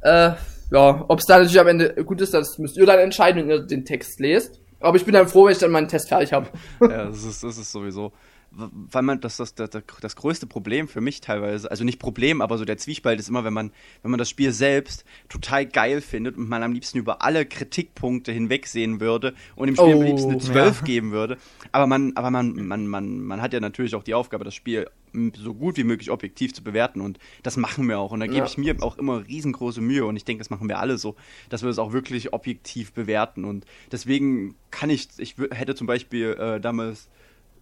[0.00, 0.30] Äh,
[0.70, 3.50] ja, ob es dann natürlich am Ende gut ist, das müsst ihr dann entscheiden, wenn
[3.50, 4.57] ihr den Text lest.
[4.80, 6.48] Aber ich bin dann froh, wenn ich dann meinen Test fertig habe.
[6.80, 8.12] ja, das ist, das ist sowieso.
[8.50, 9.68] Weil man, das, das, das,
[10.00, 13.44] das größte Problem für mich teilweise, also nicht Problem, aber so der Zwiespalt ist immer,
[13.44, 17.20] wenn man, wenn man das Spiel selbst total geil findet und man am liebsten über
[17.20, 20.86] alle Kritikpunkte hinwegsehen würde und dem Spiel am Oh, liebsten eine 12 ja.
[20.86, 21.36] geben würde.
[21.72, 24.88] Aber man, aber man, man, man, man hat ja natürlich auch die Aufgabe, das Spiel
[25.36, 28.12] so gut wie möglich objektiv zu bewerten und das machen wir auch.
[28.12, 28.44] Und da gebe Ja.
[28.46, 31.16] ich mir auch immer riesengroße Mühe und ich denke, das machen wir alle so,
[31.48, 33.44] dass wir es auch wirklich objektiv bewerten.
[33.44, 37.08] Und deswegen kann ich, ich hätte zum Beispiel äh, damals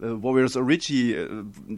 [0.01, 1.29] äh, Warriors Origi äh,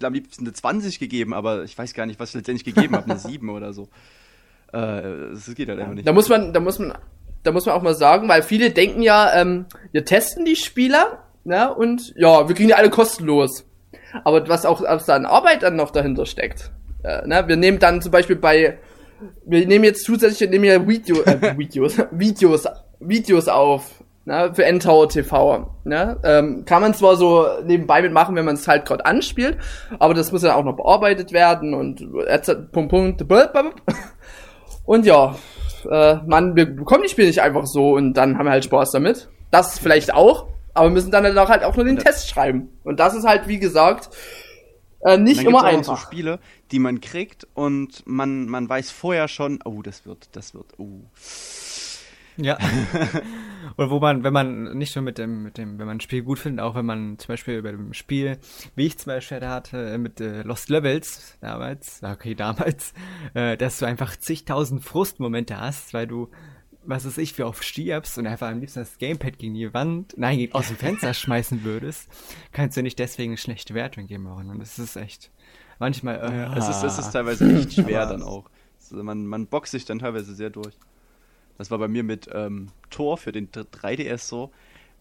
[0.02, 3.11] am liebsten eine 20 gegeben, aber ich weiß gar nicht, was ich letztendlich gegeben habe,
[3.11, 3.88] eine 7 oder so.
[4.72, 6.07] Äh, das geht halt einfach nicht.
[6.07, 6.92] Da muss man, da muss man,
[7.42, 11.24] da muss man auch mal sagen, weil viele denken ja, ähm, wir testen die Spieler,
[11.44, 13.64] ne, und ja, wir kriegen die alle kostenlos.
[14.25, 16.71] Aber was auch was da an Arbeit dann noch dahinter steckt.
[17.03, 18.79] Äh, ne, wir nehmen dann zum Beispiel bei,
[19.47, 22.66] wir nehmen jetzt zusätzlich, wir nehmen ja Video, äh, Videos, Videos,
[23.01, 25.71] Videos auf, ne, für N-Tower TV.
[25.85, 26.18] Ne?
[26.25, 29.59] Ähm, kann man zwar so nebenbei mitmachen, wenn man es halt gerade anspielt,
[29.99, 32.53] aber das muss ja auch noch bearbeitet werden und etc.
[32.73, 33.23] Punkt, Punkt.
[34.85, 35.37] Und ja,
[35.90, 38.90] äh, man, wir bekommen die Spiele nicht einfach so und dann haben wir halt Spaß
[38.90, 39.29] damit.
[39.51, 40.47] Das vielleicht auch,
[40.79, 42.05] aber wir müssen dann halt auch, halt auch nur den Ja.
[42.05, 42.69] Test schreiben.
[42.85, 44.11] Und das ist halt, wie gesagt,
[45.01, 45.99] äh, nicht immer noch so einfach.
[46.01, 46.38] Spiele,
[46.71, 51.03] die man kriegt und man, man weiß vorher schon, oh, das wird, das wird, oh.
[52.41, 52.57] Ja.
[53.77, 56.23] Und wo man, wenn man nicht nur mit dem, mit dem, wenn man ein Spiel
[56.23, 58.38] gut findet, auch wenn man zum Beispiel bei dem Spiel,
[58.77, 62.93] wie ich zum Beispiel da hatte, mit äh, Lost Levels damals, okay, damals,
[63.35, 66.29] äh, dass du einfach zigtausend Frustmomente hast, weil du,
[66.88, 70.14] was weiß ich, wie oft stirbst und einfach am liebsten das Gamepad gegen die Wand,
[70.16, 72.09] nein, gegen- aus dem Fenster schmeißen würdest,
[72.53, 74.27] kannst du nicht deswegen eine schlechte Wertung geben.
[74.27, 75.31] Und das ist echt,
[75.79, 78.48] manchmal, äh, Es ist, es ist teilweise echt schwer dann auch.
[78.81, 80.74] Also man, man boxt sich dann teilweise sehr durch.
[81.59, 84.51] Das war bei mir mit ähm, Tor für den 3DS so.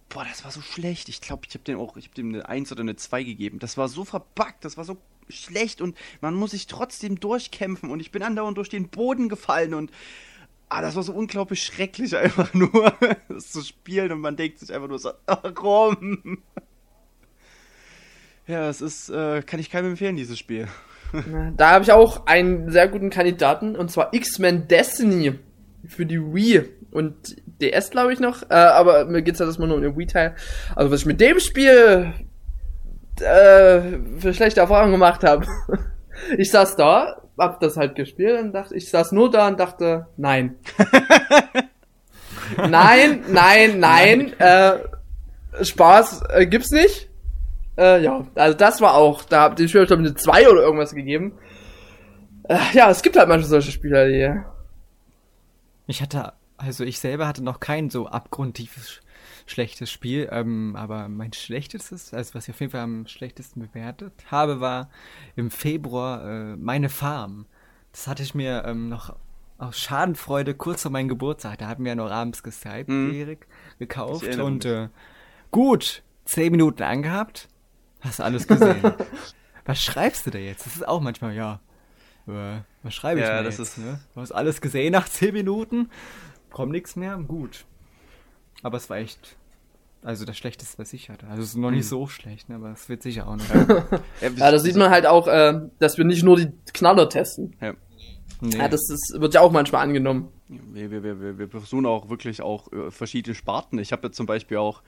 [0.10, 1.08] Boah, das war so schlecht.
[1.10, 3.60] Ich glaube, ich habe dem auch, ich habe dem eine 1 oder eine 2 gegeben.
[3.60, 4.98] Das war so verbuggt, das war so
[5.30, 9.74] schlecht und man muss sich trotzdem durchkämpfen und ich bin andauernd durch den Boden gefallen
[9.74, 9.92] und
[10.70, 12.94] ah, das war so unglaublich schrecklich, einfach nur
[13.30, 16.44] das zu spielen und man denkt sich einfach nur so, warum?
[18.48, 20.68] Ja, es ist, äh, kann ich keinem empfehlen, dieses Spiel.
[21.56, 25.40] Da habe ich auch einen sehr guten Kandidaten und zwar X-Men Destiny
[25.86, 28.44] für die Wii und DS, glaube ich noch.
[28.50, 30.36] Äh, aber mir geht's ja das mal nur um den Wii-Teil.
[30.76, 32.14] Also was ich mit dem Spiel
[33.22, 33.82] äh,
[34.20, 35.46] für schlechte Erfahrungen gemacht habe.
[36.36, 40.08] Ich saß da, hab das halt gespielt und dachte, ich saß nur da und dachte,
[40.18, 40.56] nein.
[42.58, 44.80] nein, nein, nein, äh,
[45.62, 47.10] Spaß äh, gibt's nicht.
[47.78, 50.96] Äh, ja, also das war auch, da hab ich Spiel, glaube eine 2 oder irgendwas
[50.96, 51.38] gegeben.
[52.44, 54.44] Äh, ja, es gibt halt manchmal solche Spieler, die.
[55.86, 59.02] Ich hatte, also ich selber hatte noch kein so abgrundtiefes
[59.48, 64.14] schlechtes Spiel, ähm, aber mein schlechtestes, also was ich auf jeden Fall am schlechtesten bewertet
[64.30, 64.90] habe, war
[65.36, 67.46] im Februar äh, meine Farm.
[67.92, 69.16] Das hatte ich mir ähm, noch
[69.58, 73.14] aus Schadenfreude kurz vor meinem Geburtstag, da hatten wir ja noch abends geskypt, mhm.
[73.14, 73.48] Erik,
[73.80, 74.90] gekauft und äh,
[75.50, 77.48] gut, zehn Minuten angehabt,
[78.02, 78.84] hast du alles gesehen.
[79.66, 80.66] was schreibst du da jetzt?
[80.66, 81.60] Das ist auch manchmal, ja,
[82.28, 83.70] äh, was schreibe ich ja, das jetzt?
[83.70, 83.78] Ist...
[83.80, 84.00] Ne?
[84.14, 85.90] Du hast alles gesehen nach zehn Minuten,
[86.52, 87.66] kommt nichts mehr, gut.
[88.64, 89.36] Aber es war echt.
[90.04, 91.28] Also das Schlechteste, was ich hatte.
[91.28, 91.90] Also es ist noch nicht hm.
[91.90, 92.56] so schlecht, ne?
[92.56, 93.50] aber es wird sicher auch noch.
[94.22, 97.56] ja, da sieht man halt auch, äh, dass wir nicht nur die Knaller testen.
[97.60, 97.74] Ja.
[98.40, 98.58] Nee.
[98.58, 100.30] Ja, das, das wird ja auch manchmal angenommen.
[100.48, 103.80] Wir, wir, wir, wir versuchen auch wirklich auch äh, verschiedene Sparten.
[103.80, 104.84] Ich habe ja zum Beispiel auch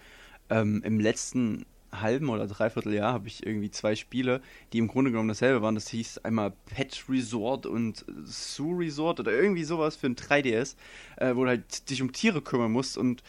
[0.50, 4.42] ähm, im letzten halben oder dreiviertel Jahr habe ich irgendwie zwei Spiele,
[4.74, 5.76] die im Grunde genommen dasselbe waren.
[5.76, 10.76] Das hieß einmal Pet Resort und Zoo Resort oder irgendwie sowas für ein 3DS,
[11.18, 13.24] äh, wo du halt dich um Tiere kümmern musst und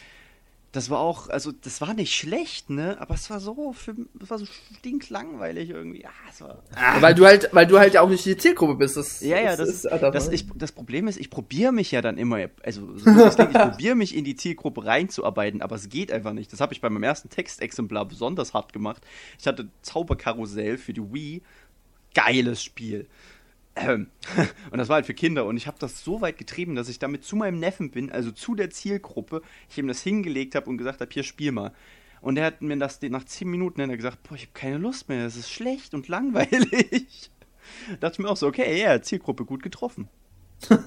[0.71, 2.95] das war auch, also das war nicht schlecht, ne?
[3.01, 4.45] Aber es war so, für, es war so
[4.77, 6.05] stinklangweilig irgendwie.
[6.05, 7.01] Ah, es war, ah.
[7.01, 8.95] Weil du halt, weil du halt ja auch nicht die Zielgruppe bist.
[8.95, 12.01] Das, ja, ja, das, ist, das, das, ich, das Problem ist, ich probiere mich ja
[12.01, 16.09] dann immer, also so ich, ich probiere mich in die Zielgruppe reinzuarbeiten, aber es geht
[16.09, 16.53] einfach nicht.
[16.53, 19.03] Das habe ich bei meinem ersten Textexemplar besonders hart gemacht.
[19.39, 21.41] Ich hatte Zauberkarussell für die Wii,
[22.13, 23.07] geiles Spiel.
[23.75, 24.07] Ähm,
[24.71, 25.45] und das war halt für Kinder.
[25.45, 28.31] Und ich habe das so weit getrieben, dass ich damit zu meinem Neffen bin, also
[28.31, 31.73] zu der Zielgruppe, ich ihm das hingelegt habe und gesagt habe, hier spiel mal.
[32.21, 35.09] Und er hat mir das nach 10 Minuten dann gesagt, boah, ich habe keine Lust
[35.09, 37.31] mehr, das ist schlecht und langweilig.
[37.89, 40.07] da dachte ich mir auch so, okay, ja, yeah, Zielgruppe gut getroffen.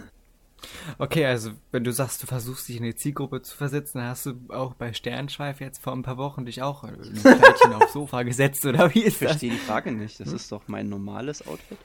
[0.99, 4.25] Okay, also wenn du sagst, du versuchst dich in die Zielgruppe zu versetzen, dann hast
[4.25, 8.23] du auch bei Sternschweif jetzt vor ein paar Wochen dich auch ein Kleidchen aufs Sofa
[8.23, 9.21] gesetzt, oder wie ist ich das?
[9.21, 10.21] Ich verstehe die Frage nicht.
[10.21, 10.37] Das hm?
[10.37, 11.79] ist doch mein normales Outfit.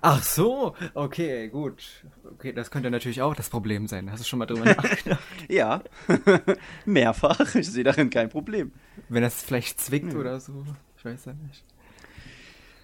[0.00, 2.04] Ach so, okay, gut.
[2.32, 4.10] Okay, das könnte natürlich auch das Problem sein.
[4.10, 5.22] Hast du schon mal drüber nachgedacht?
[5.48, 5.82] ja,
[6.84, 7.54] mehrfach.
[7.54, 8.72] Ich sehe darin kein Problem.
[9.08, 10.20] Wenn das vielleicht zwickt hm.
[10.20, 10.64] oder so,
[10.96, 11.64] ich weiß ja nicht.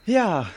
[0.07, 0.51] Ja.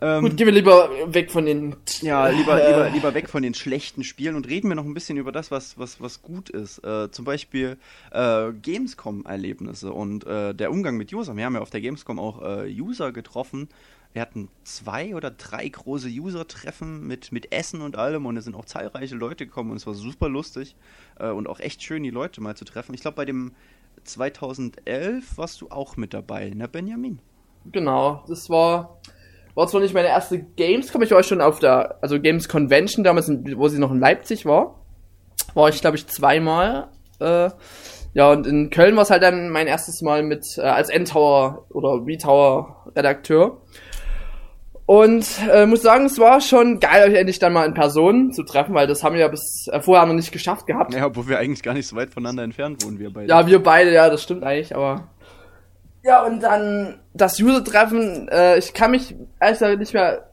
[0.00, 1.76] Ähm, gut, gehen wir lieber weg von den.
[2.00, 4.94] Ja, lieber, äh, lieber, lieber weg von den schlechten Spielen und reden wir noch ein
[4.94, 6.84] bisschen über das, was, was, was gut ist.
[6.84, 7.78] Äh, zum Beispiel
[8.10, 11.36] äh, Gamescom-Erlebnisse und äh, der Umgang mit Usern.
[11.36, 13.68] Wir haben ja auf der Gamescom auch äh, User getroffen,
[14.14, 18.54] wir hatten zwei oder drei große User-Treffen mit, mit Essen und allem und es sind
[18.54, 20.76] auch zahlreiche Leute gekommen und es war super lustig
[21.18, 22.94] äh, und auch echt schön, die Leute mal zu treffen.
[22.94, 23.52] Ich glaube, bei dem
[24.04, 27.18] 2011 warst du auch mit dabei, ne, Benjamin?
[27.72, 29.00] Genau, das war,
[29.54, 33.28] war zwar nicht meine erste Gamescom, ich war schon auf der, also Games Convention damals,
[33.28, 34.80] wo sie noch in Leipzig war,
[35.54, 36.88] war ich, glaube ich, zweimal.
[37.18, 37.50] Äh,
[38.12, 41.66] ja, und in Köln war es halt dann mein erstes Mal mit äh, als Endtower
[41.70, 43.60] oder V-Tower Redakteur.
[44.86, 48.42] Und äh, muss sagen, es war schon geil, euch endlich dann mal in Person zu
[48.42, 50.92] treffen, weil das haben wir ja bis äh, vorher noch nicht geschafft gehabt.
[50.92, 53.28] Ja, obwohl wir eigentlich gar nicht so weit voneinander entfernt wohnen, wir beide.
[53.28, 55.08] Ja, wir beide, ja, das stimmt eigentlich, aber.
[56.02, 60.28] Ja, und dann das User-Treffen, äh, ich kann mich ehrlich gesagt nicht mehr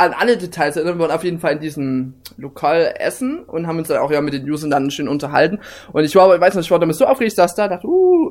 [0.00, 0.98] an alle Details erinnern.
[0.98, 4.20] Wir waren auf jeden Fall in diesem Lokal essen und haben uns dann auch ja
[4.20, 5.60] mit den Usern dann schön unterhalten.
[5.92, 8.30] Und ich war, ich weiß nicht, ich war damit so aufgeregt, dass da dachte, uh.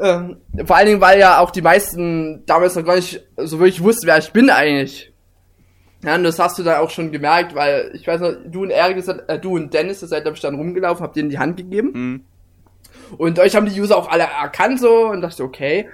[0.00, 3.82] ähm, vor allen Dingen, weil ja auch die meisten damals noch gar nicht so wirklich
[3.82, 5.12] wussten, wer ich bin eigentlich.
[6.04, 8.70] Ja, und das hast du dann auch schon gemerkt, weil ich weiß noch, du und
[8.70, 11.90] Erik, äh, du und Dennis, ihr seid da dann rumgelaufen, habt denen die Hand gegeben.
[11.94, 12.24] Mhm.
[13.18, 15.88] Und euch haben die User auch alle erkannt so und dachte, okay.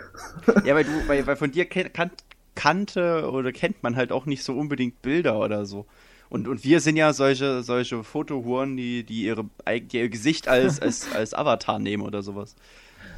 [0.64, 2.11] Ja, weil du, weil, weil von dir kan
[2.59, 5.87] kannte oder kennt man halt auch nicht so unbedingt Bilder oder so.
[6.29, 10.81] Und, und wir sind ja solche, solche Fotohuren, die, die, ihre, die ihr Gesicht als,
[10.83, 12.57] als, als Avatar nehmen oder sowas.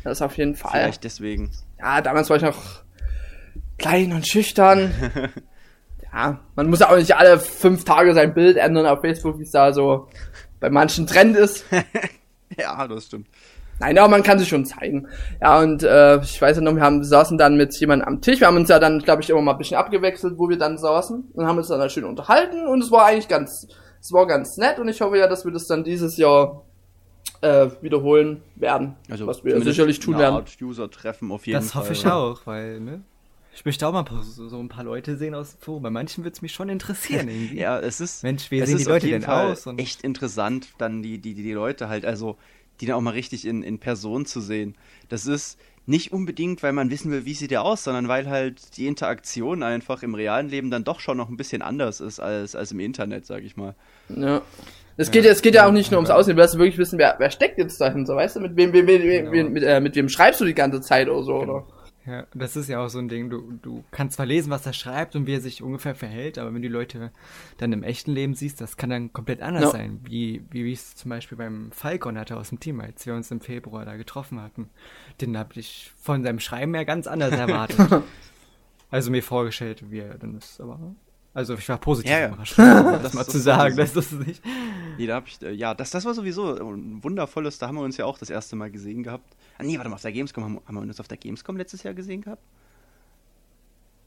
[0.05, 0.73] Das ist auf jeden Fall.
[0.73, 1.51] Vielleicht deswegen.
[1.79, 2.83] Ja, damals war ich noch
[3.79, 4.93] klein und schüchtern.
[6.13, 9.45] ja, man muss ja auch nicht alle fünf Tage sein Bild ändern auf Facebook, wie
[9.45, 10.09] es da so
[10.61, 11.65] bei manchen Trend ist.
[12.59, 13.27] ja, das stimmt.
[13.81, 15.09] Nein, aber man kann sich schon zeigen.
[15.41, 18.41] Ja, und äh, ich weiß ja noch, wir haben, saßen dann mit jemandem am Tisch.
[18.41, 20.79] Wir haben uns ja dann, glaube ich, immer mal ein bisschen abgewechselt, wo wir dann
[20.79, 23.67] saßen und haben uns dann halt schön unterhalten und es war eigentlich ganz,
[24.01, 26.63] es war ganz nett und ich hoffe ja, dass wir das dann dieses Jahr
[27.41, 28.97] äh, wiederholen werden.
[29.09, 30.35] Also was wir sicherlich tun werden.
[30.37, 31.83] Art User-Treffen auf jeden Das Fall.
[31.83, 33.03] hoffe ich auch, weil, ne?
[33.53, 35.83] Ich möchte auch mal so, so ein paar Leute sehen aus dem Forum.
[35.83, 37.59] Bei manchen wird es mich schon interessieren irgendwie.
[37.59, 38.23] Ja, es ist.
[38.23, 39.67] Mensch, wie es sehen ist die Leute auf jeden denn Fall aus?
[39.67, 42.37] Und echt interessant, dann die, die, die, die Leute halt, also
[42.81, 44.75] die dann auch mal richtig in, in Person zu sehen.
[45.09, 48.77] Das ist nicht unbedingt, weil man wissen will, wie sieht der aus, sondern weil halt
[48.77, 52.55] die Interaktion einfach im realen Leben dann doch schon noch ein bisschen anders ist als,
[52.55, 53.75] als im Internet, sag ich mal.
[54.09, 54.43] Ja.
[54.97, 56.99] Es geht, ja, es geht ja auch nicht nur ums Aussehen, du willst wirklich wissen,
[56.99, 58.41] wer, wer steckt jetzt dahinter, weißt du?
[58.41, 59.33] Mit wem, wem, wem, Genau.
[59.33, 61.67] wem mit, äh, mit wem schreibst du die ganze Zeit oder so, oder?
[62.11, 63.31] Ja, das ist ja auch so ein Ding.
[63.31, 66.49] Du, du kannst zwar lesen, was er schreibt und wie er sich ungefähr verhält, aber
[66.49, 67.13] wenn du die Leute
[67.59, 69.71] dann im echten Leben siehst, das kann dann komplett anders Ja.
[69.71, 70.01] sein.
[70.03, 73.15] Wie, wie wie ich es zum Beispiel beim Falcon hatte aus dem Team, als wir
[73.15, 74.71] uns im Februar da getroffen hatten.
[75.21, 78.03] Den habe ich von seinem Schreiben her ganz anders erwartet.
[78.91, 80.79] also mir vorgestellt, wie er dann ist, aber.
[81.33, 82.29] Also ich war positiv Ja, ja.
[82.29, 83.77] überrascht, das, Das mal zu sagen.
[83.77, 83.95] sowieso.
[84.01, 84.43] Das ist nicht.
[84.99, 87.83] Nee, da hab ich, äh, ja, das, das war sowieso ein wundervolles, da haben wir
[87.83, 89.37] uns ja auch das erste Mal gesehen gehabt.
[89.59, 91.83] Ah, nee, warte mal, auf der Gamescom, haben, haben wir uns auf der Gamescom letztes
[91.85, 92.43] Jahr gesehen gehabt?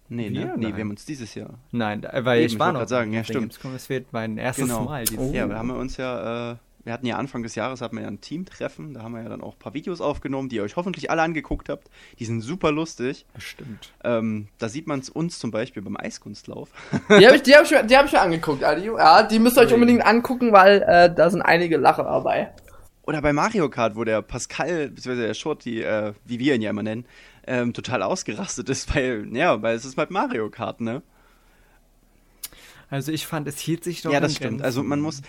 [0.09, 0.45] Nee, Wir?
[0.47, 0.53] ne?
[0.57, 0.75] Nee, Nein.
[0.75, 1.51] wir haben uns dieses Jahr.
[1.71, 3.39] Nein, weil Eben, ich war wollte noch sagen, ja, stimmt.
[3.53, 3.73] Gamescom.
[3.75, 4.83] Es wird mein erstes Genau.
[4.83, 5.05] Mal.
[5.05, 5.31] Dieses Oh.
[5.33, 8.03] Ja, da haben wir uns ja, äh, wir hatten ja Anfang des Jahres hatten wir
[8.03, 10.63] ja ein Teamtreffen, da haben wir ja dann auch ein paar Videos aufgenommen, die ihr
[10.63, 11.89] euch hoffentlich alle angeguckt habt.
[12.19, 13.25] Die sind super lustig.
[13.33, 13.93] Bestimmt.
[14.03, 16.69] Ähm, da sieht man es uns zum Beispiel beim Eiskunstlauf.
[17.09, 18.85] Die habe ich, die hab ich, mir- die hab ich mir angeguguckt, Adi.
[18.85, 22.51] Ja, die müsst ihr euch unbedingt angucken, weil äh, da sind einige Lacher dabei.
[23.05, 26.69] Oder bei Mario Kart, wo der Pascal, beziehungsweise der Shorty, äh, wie wir ihn ja
[26.69, 27.05] immer nennen,
[27.45, 31.01] ähm, total ausgerastet ist, weil, ja, weil es ist halt Mario Kart, ne?
[32.89, 34.51] Also ich fand, es hielt sich doch ja, das stimmt.
[34.51, 34.65] Grenzen.
[34.65, 35.21] Also man muss,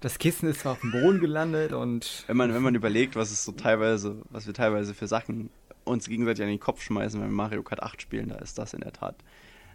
[0.00, 3.32] Das Kissen ist zwar auf dem Boden gelandet und wenn man, wenn man überlegt, was
[3.32, 5.50] es so teilweise, was wir teilweise für Sachen
[5.84, 8.74] uns gegenseitig an den Kopf schmeißen, wenn wir Mario Kart 8 spielen, da ist das
[8.74, 9.16] in der Tat.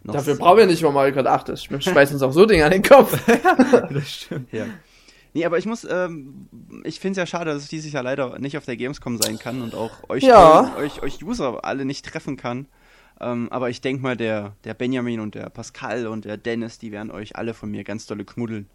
[0.02, 1.48] noch Dafür brauchen wir nicht mal Mario Kart 8.
[1.50, 3.18] Ich schmeiß uns auch so Dinge an den Kopf.
[3.90, 4.50] das stimmt.
[4.52, 4.66] Ja.
[5.34, 6.48] Nee, aber ich muss, ähm,
[6.84, 9.38] ich finde es ja schade, dass ich dieses Jahr leider nicht auf der Gamescom sein
[9.38, 10.74] kann und auch euch, Ja.
[10.78, 12.66] euch, euch User alle nicht treffen kann.
[13.20, 16.92] Ähm, aber ich denke mal, der, der Benjamin und der Pascal und der Dennis, die
[16.92, 18.68] werden euch alle von mir ganz dolle knuddeln.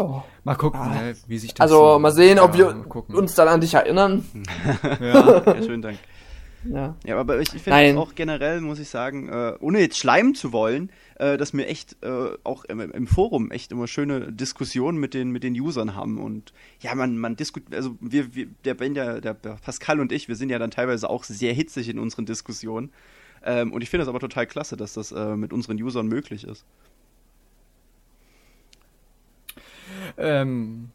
[0.00, 0.24] Ja.
[0.44, 0.88] Mal gucken, Ah.
[1.02, 3.14] ne, wie sich das Also so- mal sehen, ob ja, wir mal gucken.
[3.14, 4.24] uns dann an dich erinnern.
[5.00, 5.42] ja.
[5.46, 5.98] Ja, schönen Dank.
[6.64, 6.94] Ja.
[7.06, 7.96] Ja, aber ich finde Nein.
[7.96, 11.96] auch generell, muss ich sagen, äh, ohne jetzt schleimen zu wollen, äh, dass wir echt
[12.02, 16.18] äh, auch im, im Forum echt immer schöne Diskussionen mit den, mit den Usern haben.
[16.18, 20.28] Und ja, man, man diskutiert, also wir, wir, der Ben, der, der Pascal und ich,
[20.28, 22.92] wir sind ja dann teilweise auch sehr hitzig in unseren Diskussionen.
[23.42, 26.44] Ähm, und ich finde das aber total klasse, dass das äh, mit unseren Usern möglich
[26.44, 26.66] ist.
[30.16, 30.90] Ähm,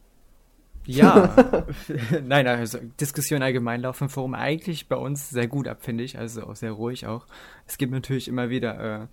[0.86, 1.66] ja,
[2.24, 6.18] nein, also Diskussionen allgemein laufen im Forum eigentlich bei uns sehr gut ab, finde ich,
[6.18, 7.26] also auch sehr ruhig auch.
[7.68, 9.10] Es gibt natürlich immer wieder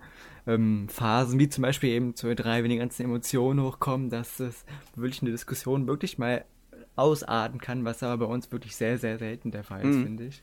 [0.46, 4.40] äh, ähm, Phasen, wie zum Beispiel eben zu E3, wenn die ganzen Emotionen hochkommen, dass
[4.40, 4.64] es
[4.96, 6.44] wirklich eine Diskussion wirklich mal
[6.96, 10.02] ausarten kann, was aber bei uns wirklich sehr, sehr selten der Fall ist, Mhm.
[10.02, 10.42] finde ich.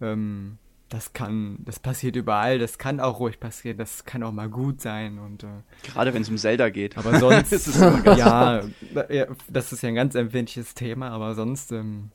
[0.00, 0.58] Ähm,
[0.92, 4.80] das kann, das passiert überall, das kann auch ruhig passieren, das kann auch mal gut
[4.82, 5.46] sein und äh,
[5.90, 6.98] Gerade wenn es um Zelda geht.
[6.98, 8.60] aber sonst, ist es immer ganz ja,
[9.08, 12.10] ja, das ist ja ein ganz empfindliches Thema, aber sonst, ähm,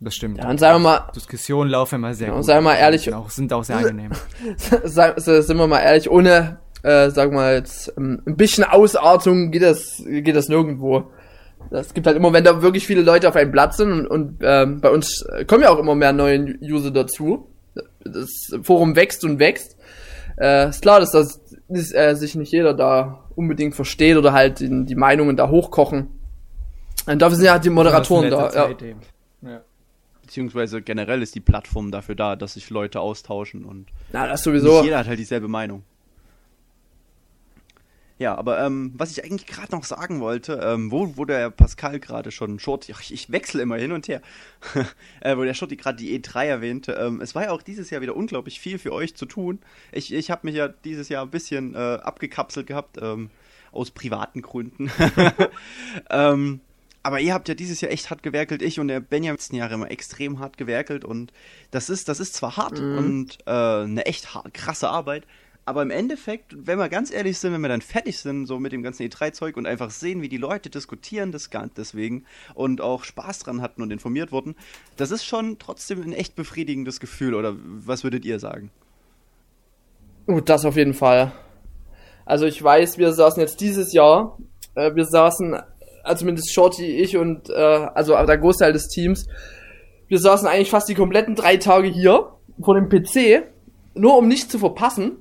[0.00, 0.38] das stimmt.
[0.38, 2.46] Ja, und sagen wir mal, Diskussionen laufen immer sehr Ja, und gut.
[2.46, 4.10] sagen wir mal ehrlich- Sind auch, sind auch sehr angenehm.
[4.84, 10.02] sind wir mal ehrlich, ohne, äh, sag mal jetzt, ähm, ein bisschen Ausartung geht das,
[10.06, 11.10] geht das nirgendwo.
[11.70, 14.38] Es gibt halt immer, wenn da wirklich viele Leute auf einem Platz sind und, und
[14.42, 17.47] ähm, bei uns äh, kommen ja auch immer mehr neue User dazu.
[18.04, 18.30] Das
[18.62, 19.76] Forum wächst und wächst.
[20.40, 24.60] Äh, ist klar, dass das dass, äh, sich nicht jeder da unbedingt versteht oder halt
[24.60, 26.08] die, die Meinungen da hochkochen.
[27.06, 28.50] Und dafür sind ja halt die Moderatoren da.
[28.52, 28.68] Ja.
[29.42, 29.60] Ja.
[30.22, 34.44] Beziehungsweise generell ist die Plattform dafür da, dass sich Leute austauschen und Na, das Nicht
[34.44, 34.82] sowieso.
[34.82, 35.84] jeder hat halt dieselbe Meinung.
[38.18, 42.00] Ja, aber ähm, was ich eigentlich gerade noch sagen wollte, ähm, wo, wo der Pascal
[42.00, 44.22] gerade schon Shorty, ach, ich, ich wechsle immer hin und her,
[45.20, 48.00] äh, wo der Shorty gerade die E3 erwähnte, ähm, es war ja auch dieses Jahr
[48.00, 49.60] wieder unglaublich viel für euch zu tun.
[49.92, 53.30] Ich, ich habe mich ja dieses Jahr ein bisschen äh, abgekapselt gehabt, ähm,
[53.70, 54.90] aus privaten Gründen.
[56.10, 56.60] ähm,
[57.04, 59.74] aber ihr habt ja dieses Jahr echt hart gewerkelt, ich und der Benjamin letzten Jahre
[59.74, 61.32] immer extrem hart gewerkelt und
[61.70, 65.24] das ist, das ist zwar hart und äh, eine echt krasse Arbeit,
[65.68, 68.72] aber im Endeffekt, wenn wir ganz ehrlich sind, wenn wir dann fertig sind, so mit
[68.72, 73.40] dem ganzen E3-Zeug und einfach sehen, wie die Leute diskutieren, das deswegen und auch Spaß
[73.40, 74.56] dran hatten und informiert wurden,
[74.96, 78.70] das ist schon trotzdem ein echt befriedigendes Gefühl, oder was würdet ihr sagen?
[80.26, 81.32] Oh, das auf jeden Fall.
[82.24, 84.38] Also ich weiß, wir saßen jetzt dieses Jahr,
[84.74, 85.54] äh, wir saßen,
[86.02, 89.26] also zumindest Shorty, ich und äh, also der Großteil des Teams,
[90.06, 93.42] wir saßen eigentlich fast die kompletten drei Tage hier vor dem PC,
[93.92, 95.18] nur um nichts zu verpassen.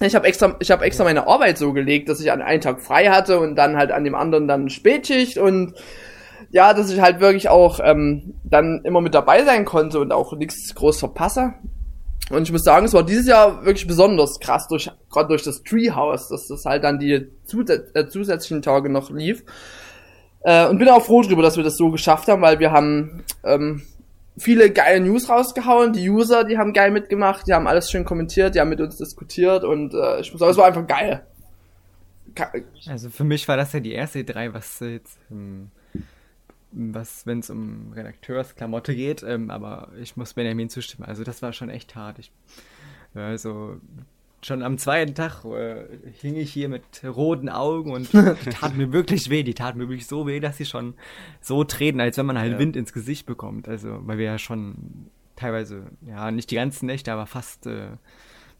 [0.00, 2.80] Ich habe extra, ich habe extra meine Arbeit so gelegt, dass ich an einen Tag
[2.80, 5.74] frei hatte und dann halt an dem anderen dann Spätschicht und
[6.50, 10.32] ja, dass ich halt wirklich auch ähm, dann immer mit dabei sein konnte und auch
[10.34, 11.54] nichts groß verpasse.
[12.30, 15.62] Und ich muss sagen, es war dieses Jahr wirklich besonders krass, durch, gerade durch das
[15.62, 19.44] Treehouse, dass das halt dann die zusä äh, zusätzlichen Tage noch lief.
[20.40, 23.24] Äh, und bin auch froh drüber, dass wir das so geschafft haben, weil wir haben
[23.44, 23.82] ähm,
[24.38, 25.92] viele geile News rausgehauen.
[25.92, 28.96] Die User, die haben geil mitgemacht, die haben alles schön kommentiert, die haben mit uns
[28.96, 31.24] diskutiert und äh, ich muss sagen, es war einfach geil.
[32.86, 35.70] Also für mich war das ja die erste E3, was jetzt ähm,
[36.70, 41.08] was, wenn es um Redakteursklamotte geht, ähm, aber ich muss Benjamin zustimmen.
[41.08, 42.18] Also das war schon echt hart.
[42.18, 42.30] Ich,
[43.14, 43.80] also
[44.42, 45.84] schon am zweiten Tag äh,
[46.20, 49.42] hing ich hier mit roten Augen und die tat mir wirklich weh.
[49.42, 50.94] Die tat mir wirklich so weh, dass sie schon
[51.40, 52.58] so treten, als wenn man halt ja.
[52.58, 53.68] Wind ins Gesicht bekommt.
[53.68, 57.90] Also, weil wir ja schon teilweise, ja, nicht die ganzen Nächte, aber fast äh,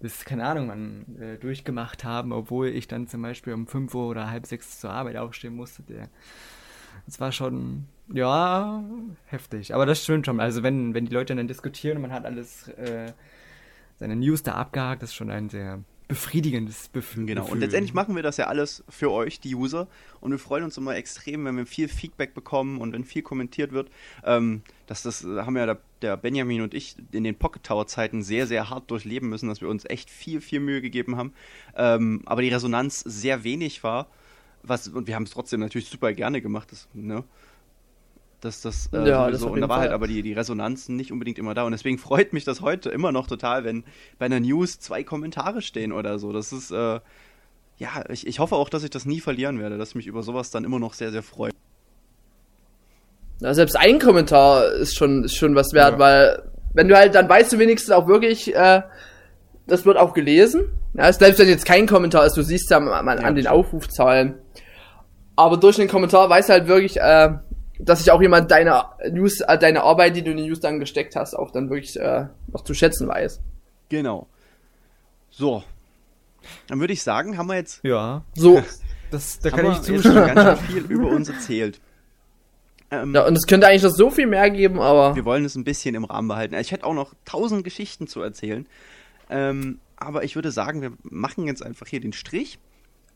[0.01, 4.09] bis, keine Ahnung, man äh, durchgemacht haben, obwohl ich dann zum Beispiel um 5 Uhr
[4.09, 5.83] oder halb sechs zur Arbeit aufstehen musste.
[5.83, 6.09] Der,
[7.07, 8.83] das war schon, ja,
[9.27, 9.75] heftig.
[9.75, 10.41] Aber das stimmt schon.
[10.41, 13.13] Also wenn, wenn die Leute dann diskutieren und man hat alles, äh,
[13.99, 17.27] seine News da abgehakt, das ist schon ein sehr befriedigendes Gefühl.
[17.27, 19.89] Genau, und letztendlich machen wir das ja alles für euch, die User.
[20.21, 23.73] Und wir freuen uns immer extrem, wenn wir viel Feedback bekommen und wenn viel kommentiert
[23.73, 23.91] wird.
[24.25, 28.23] Ähm, das, das haben ja der, der, Benjamin und ich in den Pocket Tower Zeiten
[28.23, 31.35] sehr, sehr hart durchleben müssen, dass wir uns echt viel, viel Mühe gegeben haben.
[31.77, 34.09] Ähm, aber die Resonanz sehr wenig war.
[34.63, 36.73] Was, und wir haben es trotzdem natürlich super gerne gemacht.
[36.73, 37.23] Das, ne?
[38.41, 39.85] Dass das, äh, ja, das und da war Fall.
[39.87, 42.91] halt aber die, die Resonanz nicht unbedingt immer da und deswegen freut mich das heute
[42.91, 43.85] immer noch total, wenn
[44.19, 46.33] bei einer News zwei Kommentare stehen oder so.
[46.33, 47.01] Das ist äh,
[47.79, 50.23] ja, ich, ich hoffe auch, dass ich das nie verlieren werde, dass ich mich über
[50.23, 51.51] sowas dann immer noch sehr sehr freue.
[53.41, 55.99] Ja, selbst ein Kommentar ist schon ist schon was wert, ja.
[55.99, 56.43] weil
[56.75, 58.83] wenn du halt dann weißt du wenigstens auch wirklich äh,
[59.69, 60.73] das wird auch gelesen.
[60.95, 64.37] Ja, selbst wenn jetzt kein Kommentar ist, du siehst ja an, an den Aufrufzahlen.
[65.37, 67.31] Aber durch den Kommentar weißt du halt wirklich, äh,
[67.79, 70.81] dass sich auch jemand deine News, äh, deine Arbeit, die du in die News dann
[70.81, 73.41] gesteckt hast, auch dann wirklich äh, noch zu schätzen weiß.
[73.89, 74.27] Genau.
[75.31, 75.63] So.
[76.67, 77.81] Dann würde ich sagen, haben wir jetzt.
[77.85, 78.25] Ja.
[78.35, 78.63] So.
[79.11, 80.27] Das, da kann ich zustimmen.
[80.35, 81.81] ganz schön viel über uns erzählt.
[82.91, 85.17] Ähm, ja, und es könnte eigentlich noch so viel mehr geben, aber.
[85.17, 86.55] Wir wollen es ein bisschen im Rahmen behalten.
[86.57, 88.67] Ich hätte auch noch tausend Geschichten zu erzählen.
[89.31, 92.59] Ähm, aber ich würde sagen, wir machen jetzt einfach hier den Strich.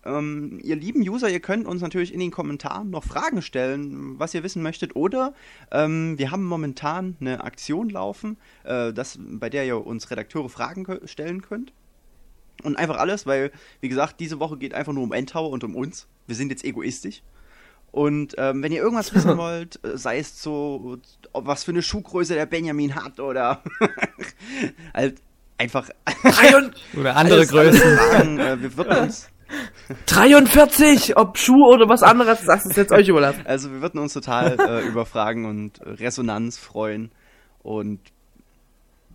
[0.05, 4.35] Ähm, ihr lieben User, ihr könnt uns natürlich in den Kommentaren noch Fragen stellen, was
[4.35, 4.97] ihr wissen möchtet.
[4.97, 5.35] Oder
[5.71, 10.87] ähm, wir haben momentan eine Aktion laufen, äh, das, bei der ihr uns Redakteure Fragen
[11.05, 11.73] stellen könnt.
[12.63, 15.75] Und einfach alles, weil, wie gesagt, diese Woche geht einfach nur um Endtower und um
[15.75, 16.07] uns.
[16.27, 17.23] Wir sind jetzt egoistisch.
[17.91, 20.99] Und ähm, wenn ihr irgendwas wissen wollt, äh, sei es so,
[21.33, 23.63] was für eine Schuhgröße der Benjamin hat oder
[24.95, 25.21] halt
[25.59, 25.91] einfach
[26.97, 27.97] oder andere Größen.
[27.97, 29.29] Fragen, äh, wir würden uns
[30.07, 33.43] 43, ob Schuh oder was anderes, das ist jetzt euch überlassen.
[33.45, 37.13] Also wir würden uns total äh, über Fragen und Resonanz freuen
[37.63, 38.01] und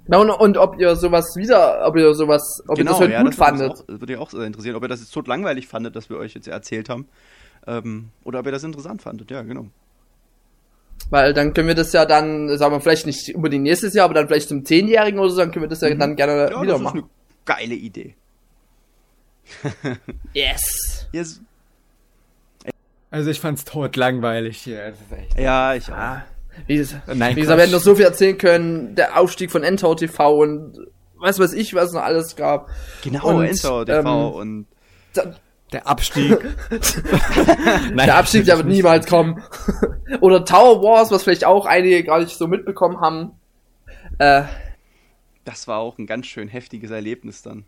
[0.09, 3.11] na und, und ob ihr sowas wieder, ob ihr sowas, ob genau, ihr das halt
[3.11, 3.71] ja, gut das fandet.
[3.71, 6.33] Auch, würde ich auch interessieren, ob ihr das jetzt tot langweilig fandet, dass wir euch
[6.33, 7.07] jetzt erzählt haben.
[7.65, 9.67] Ähm, oder ob ihr das interessant fandet, ja, genau.
[11.09, 14.13] Weil dann können wir das ja dann, sagen wir vielleicht nicht unbedingt nächstes Jahr, aber
[14.13, 15.99] dann vielleicht zum Zehnjährigen oder so, dann können wir das ja mhm.
[15.99, 16.99] dann gerne ja, wieder das machen.
[16.99, 18.15] Ist eine geile Idee.
[20.33, 21.07] Yes.
[21.11, 21.41] yes.
[23.09, 24.93] Also ich fand's tot langweilig hier.
[25.37, 25.95] Ja, ich auch.
[25.95, 26.25] Ah,
[26.65, 28.95] wie, Nein, wie gesagt, wir hätten noch so viel erzählen können.
[28.95, 32.69] Der Aufstieg von NTV TV und was weiß ich, was noch alles gab.
[33.03, 34.67] Genau, NTV TV ähm, und
[35.71, 36.31] der Abstieg.
[36.69, 39.43] Nein, der Abstieg, der wird niemals kommen.
[40.21, 43.31] Oder Tower Wars, was vielleicht auch einige gar nicht so mitbekommen haben.
[44.17, 44.43] Äh,
[45.43, 47.65] das war auch ein ganz schön heftiges Erlebnis dann.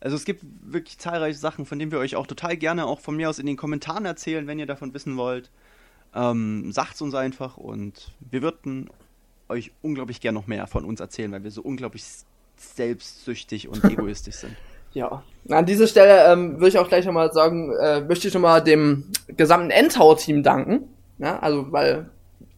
[0.00, 3.16] Also es gibt wirklich zahlreiche Sachen, von denen wir euch auch total gerne auch von
[3.16, 5.50] mir aus in den Kommentaren erzählen, wenn ihr davon wissen wollt.
[6.14, 8.88] Ähm, sagt's uns einfach und wir würden
[9.48, 12.04] euch unglaublich gerne noch mehr von uns erzählen, weil wir so unglaublich
[12.56, 14.56] selbstsüchtig und egoistisch sind.
[14.92, 18.62] Ja, an dieser Stelle ähm, würde ich auch gleich nochmal sagen, äh, möchte ich nochmal
[18.62, 19.04] dem
[19.36, 20.88] gesamten Endtower-Team danken.
[21.18, 22.08] Ja, also, weil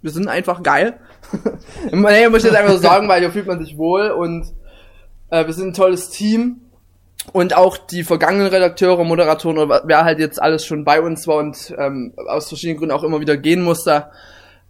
[0.00, 1.00] wir sind einfach geil.
[1.90, 4.46] nee, möchte ich jetzt einfach so sagen, weil hier fühlt man sich wohl und
[5.30, 6.60] äh, wir sind ein tolles Team
[7.32, 11.36] und auch die vergangenen Redakteure, Moderatoren oder wer halt jetzt alles schon bei uns war
[11.36, 14.10] und ähm, aus verschiedenen Gründen auch immer wieder gehen musste.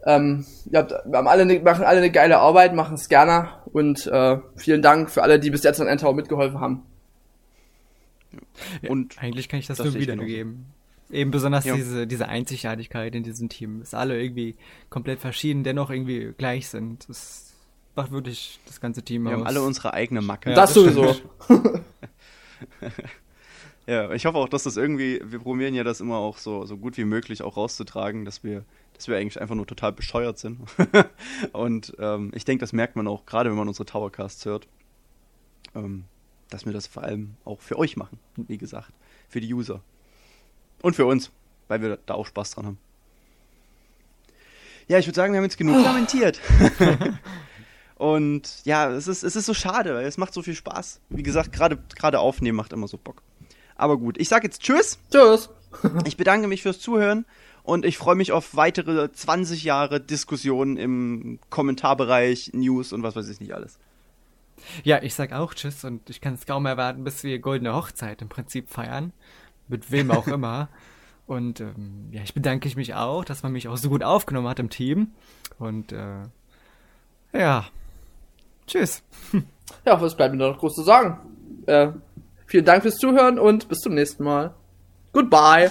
[0.05, 4.07] Ähm, ja, wir haben alle ne, machen alle eine geile Arbeit, machen es gerne und
[4.07, 6.83] äh, vielen Dank für alle, die bis jetzt an Endtower mitgeholfen haben.
[8.89, 10.29] Und ja, eigentlich kann ich das, das nur sehe ich wieder genauso.
[10.35, 10.67] geben.
[11.11, 11.75] Eben besonders Ja.
[11.75, 14.57] diese, diese Einzigartigkeit in diesem Team, dass alle irgendwie
[14.91, 17.09] komplett verschieden, dennoch irgendwie gleich sind.
[17.09, 17.53] Das
[17.97, 19.39] macht wirklich das ganze Team wir aus.
[19.39, 20.51] haben alle unsere eigene Macke.
[20.51, 21.17] Ja, das, das sowieso.
[23.87, 26.77] Ja, ich hoffe auch, dass das irgendwie, wir probieren ja das immer auch so, so
[26.77, 30.61] gut wie möglich auch rauszutragen, dass wir, dass wir eigentlich einfach nur total bescheuert sind.
[31.53, 34.69] Und ähm, ich denke, das merkt man auch, gerade wenn man unsere Towercasts hört,
[35.75, 36.05] ähm,
[36.51, 38.93] dass wir das vor allem auch für euch machen, wie gesagt,
[39.29, 39.81] für die User.
[40.83, 41.31] Und für uns,
[41.69, 42.79] weil wir da auch Spaß dran haben.
[44.89, 46.41] Ja, ich würde sagen, wir haben jetzt genug lamentiert.
[48.01, 51.03] Und ja, es ist, es ist so schade, weil es macht so viel Spaß.
[51.11, 53.23] Wie gesagt, gerade gerade aufnehmen macht immer so Bock.
[53.77, 54.99] Aber gut, ich sag jetzt Tschüss.
[55.13, 55.51] Tschüss.
[56.07, 57.27] Ich bedanke mich fürs Zuhören
[57.63, 63.29] und ich freue mich auf weitere 20 Jahre Diskussionen im Kommentarbereich, News und was weiß
[63.29, 63.79] ich nicht alles.
[64.83, 68.23] Ja, ich sag auch Tschüss und ich kann es kaum erwarten, bis wir Goldene Hochzeit
[68.23, 69.13] im Prinzip feiern.
[69.69, 70.71] Mit wem auch immer.
[71.27, 74.49] Und ähm, ja, ich bedanke ich mich auch, dass man mich auch so gut aufgenommen
[74.49, 75.13] hat im Team.
[75.59, 76.23] Und äh,
[77.35, 77.67] ja,
[78.71, 79.03] tschüss.
[79.85, 81.19] Ja, was bleibt mir noch groß zu sagen?
[81.67, 81.89] Äh,
[82.47, 84.55] vielen Dank fürs Zuhören und bis zum nächsten Mal.
[85.13, 85.71] Goodbye.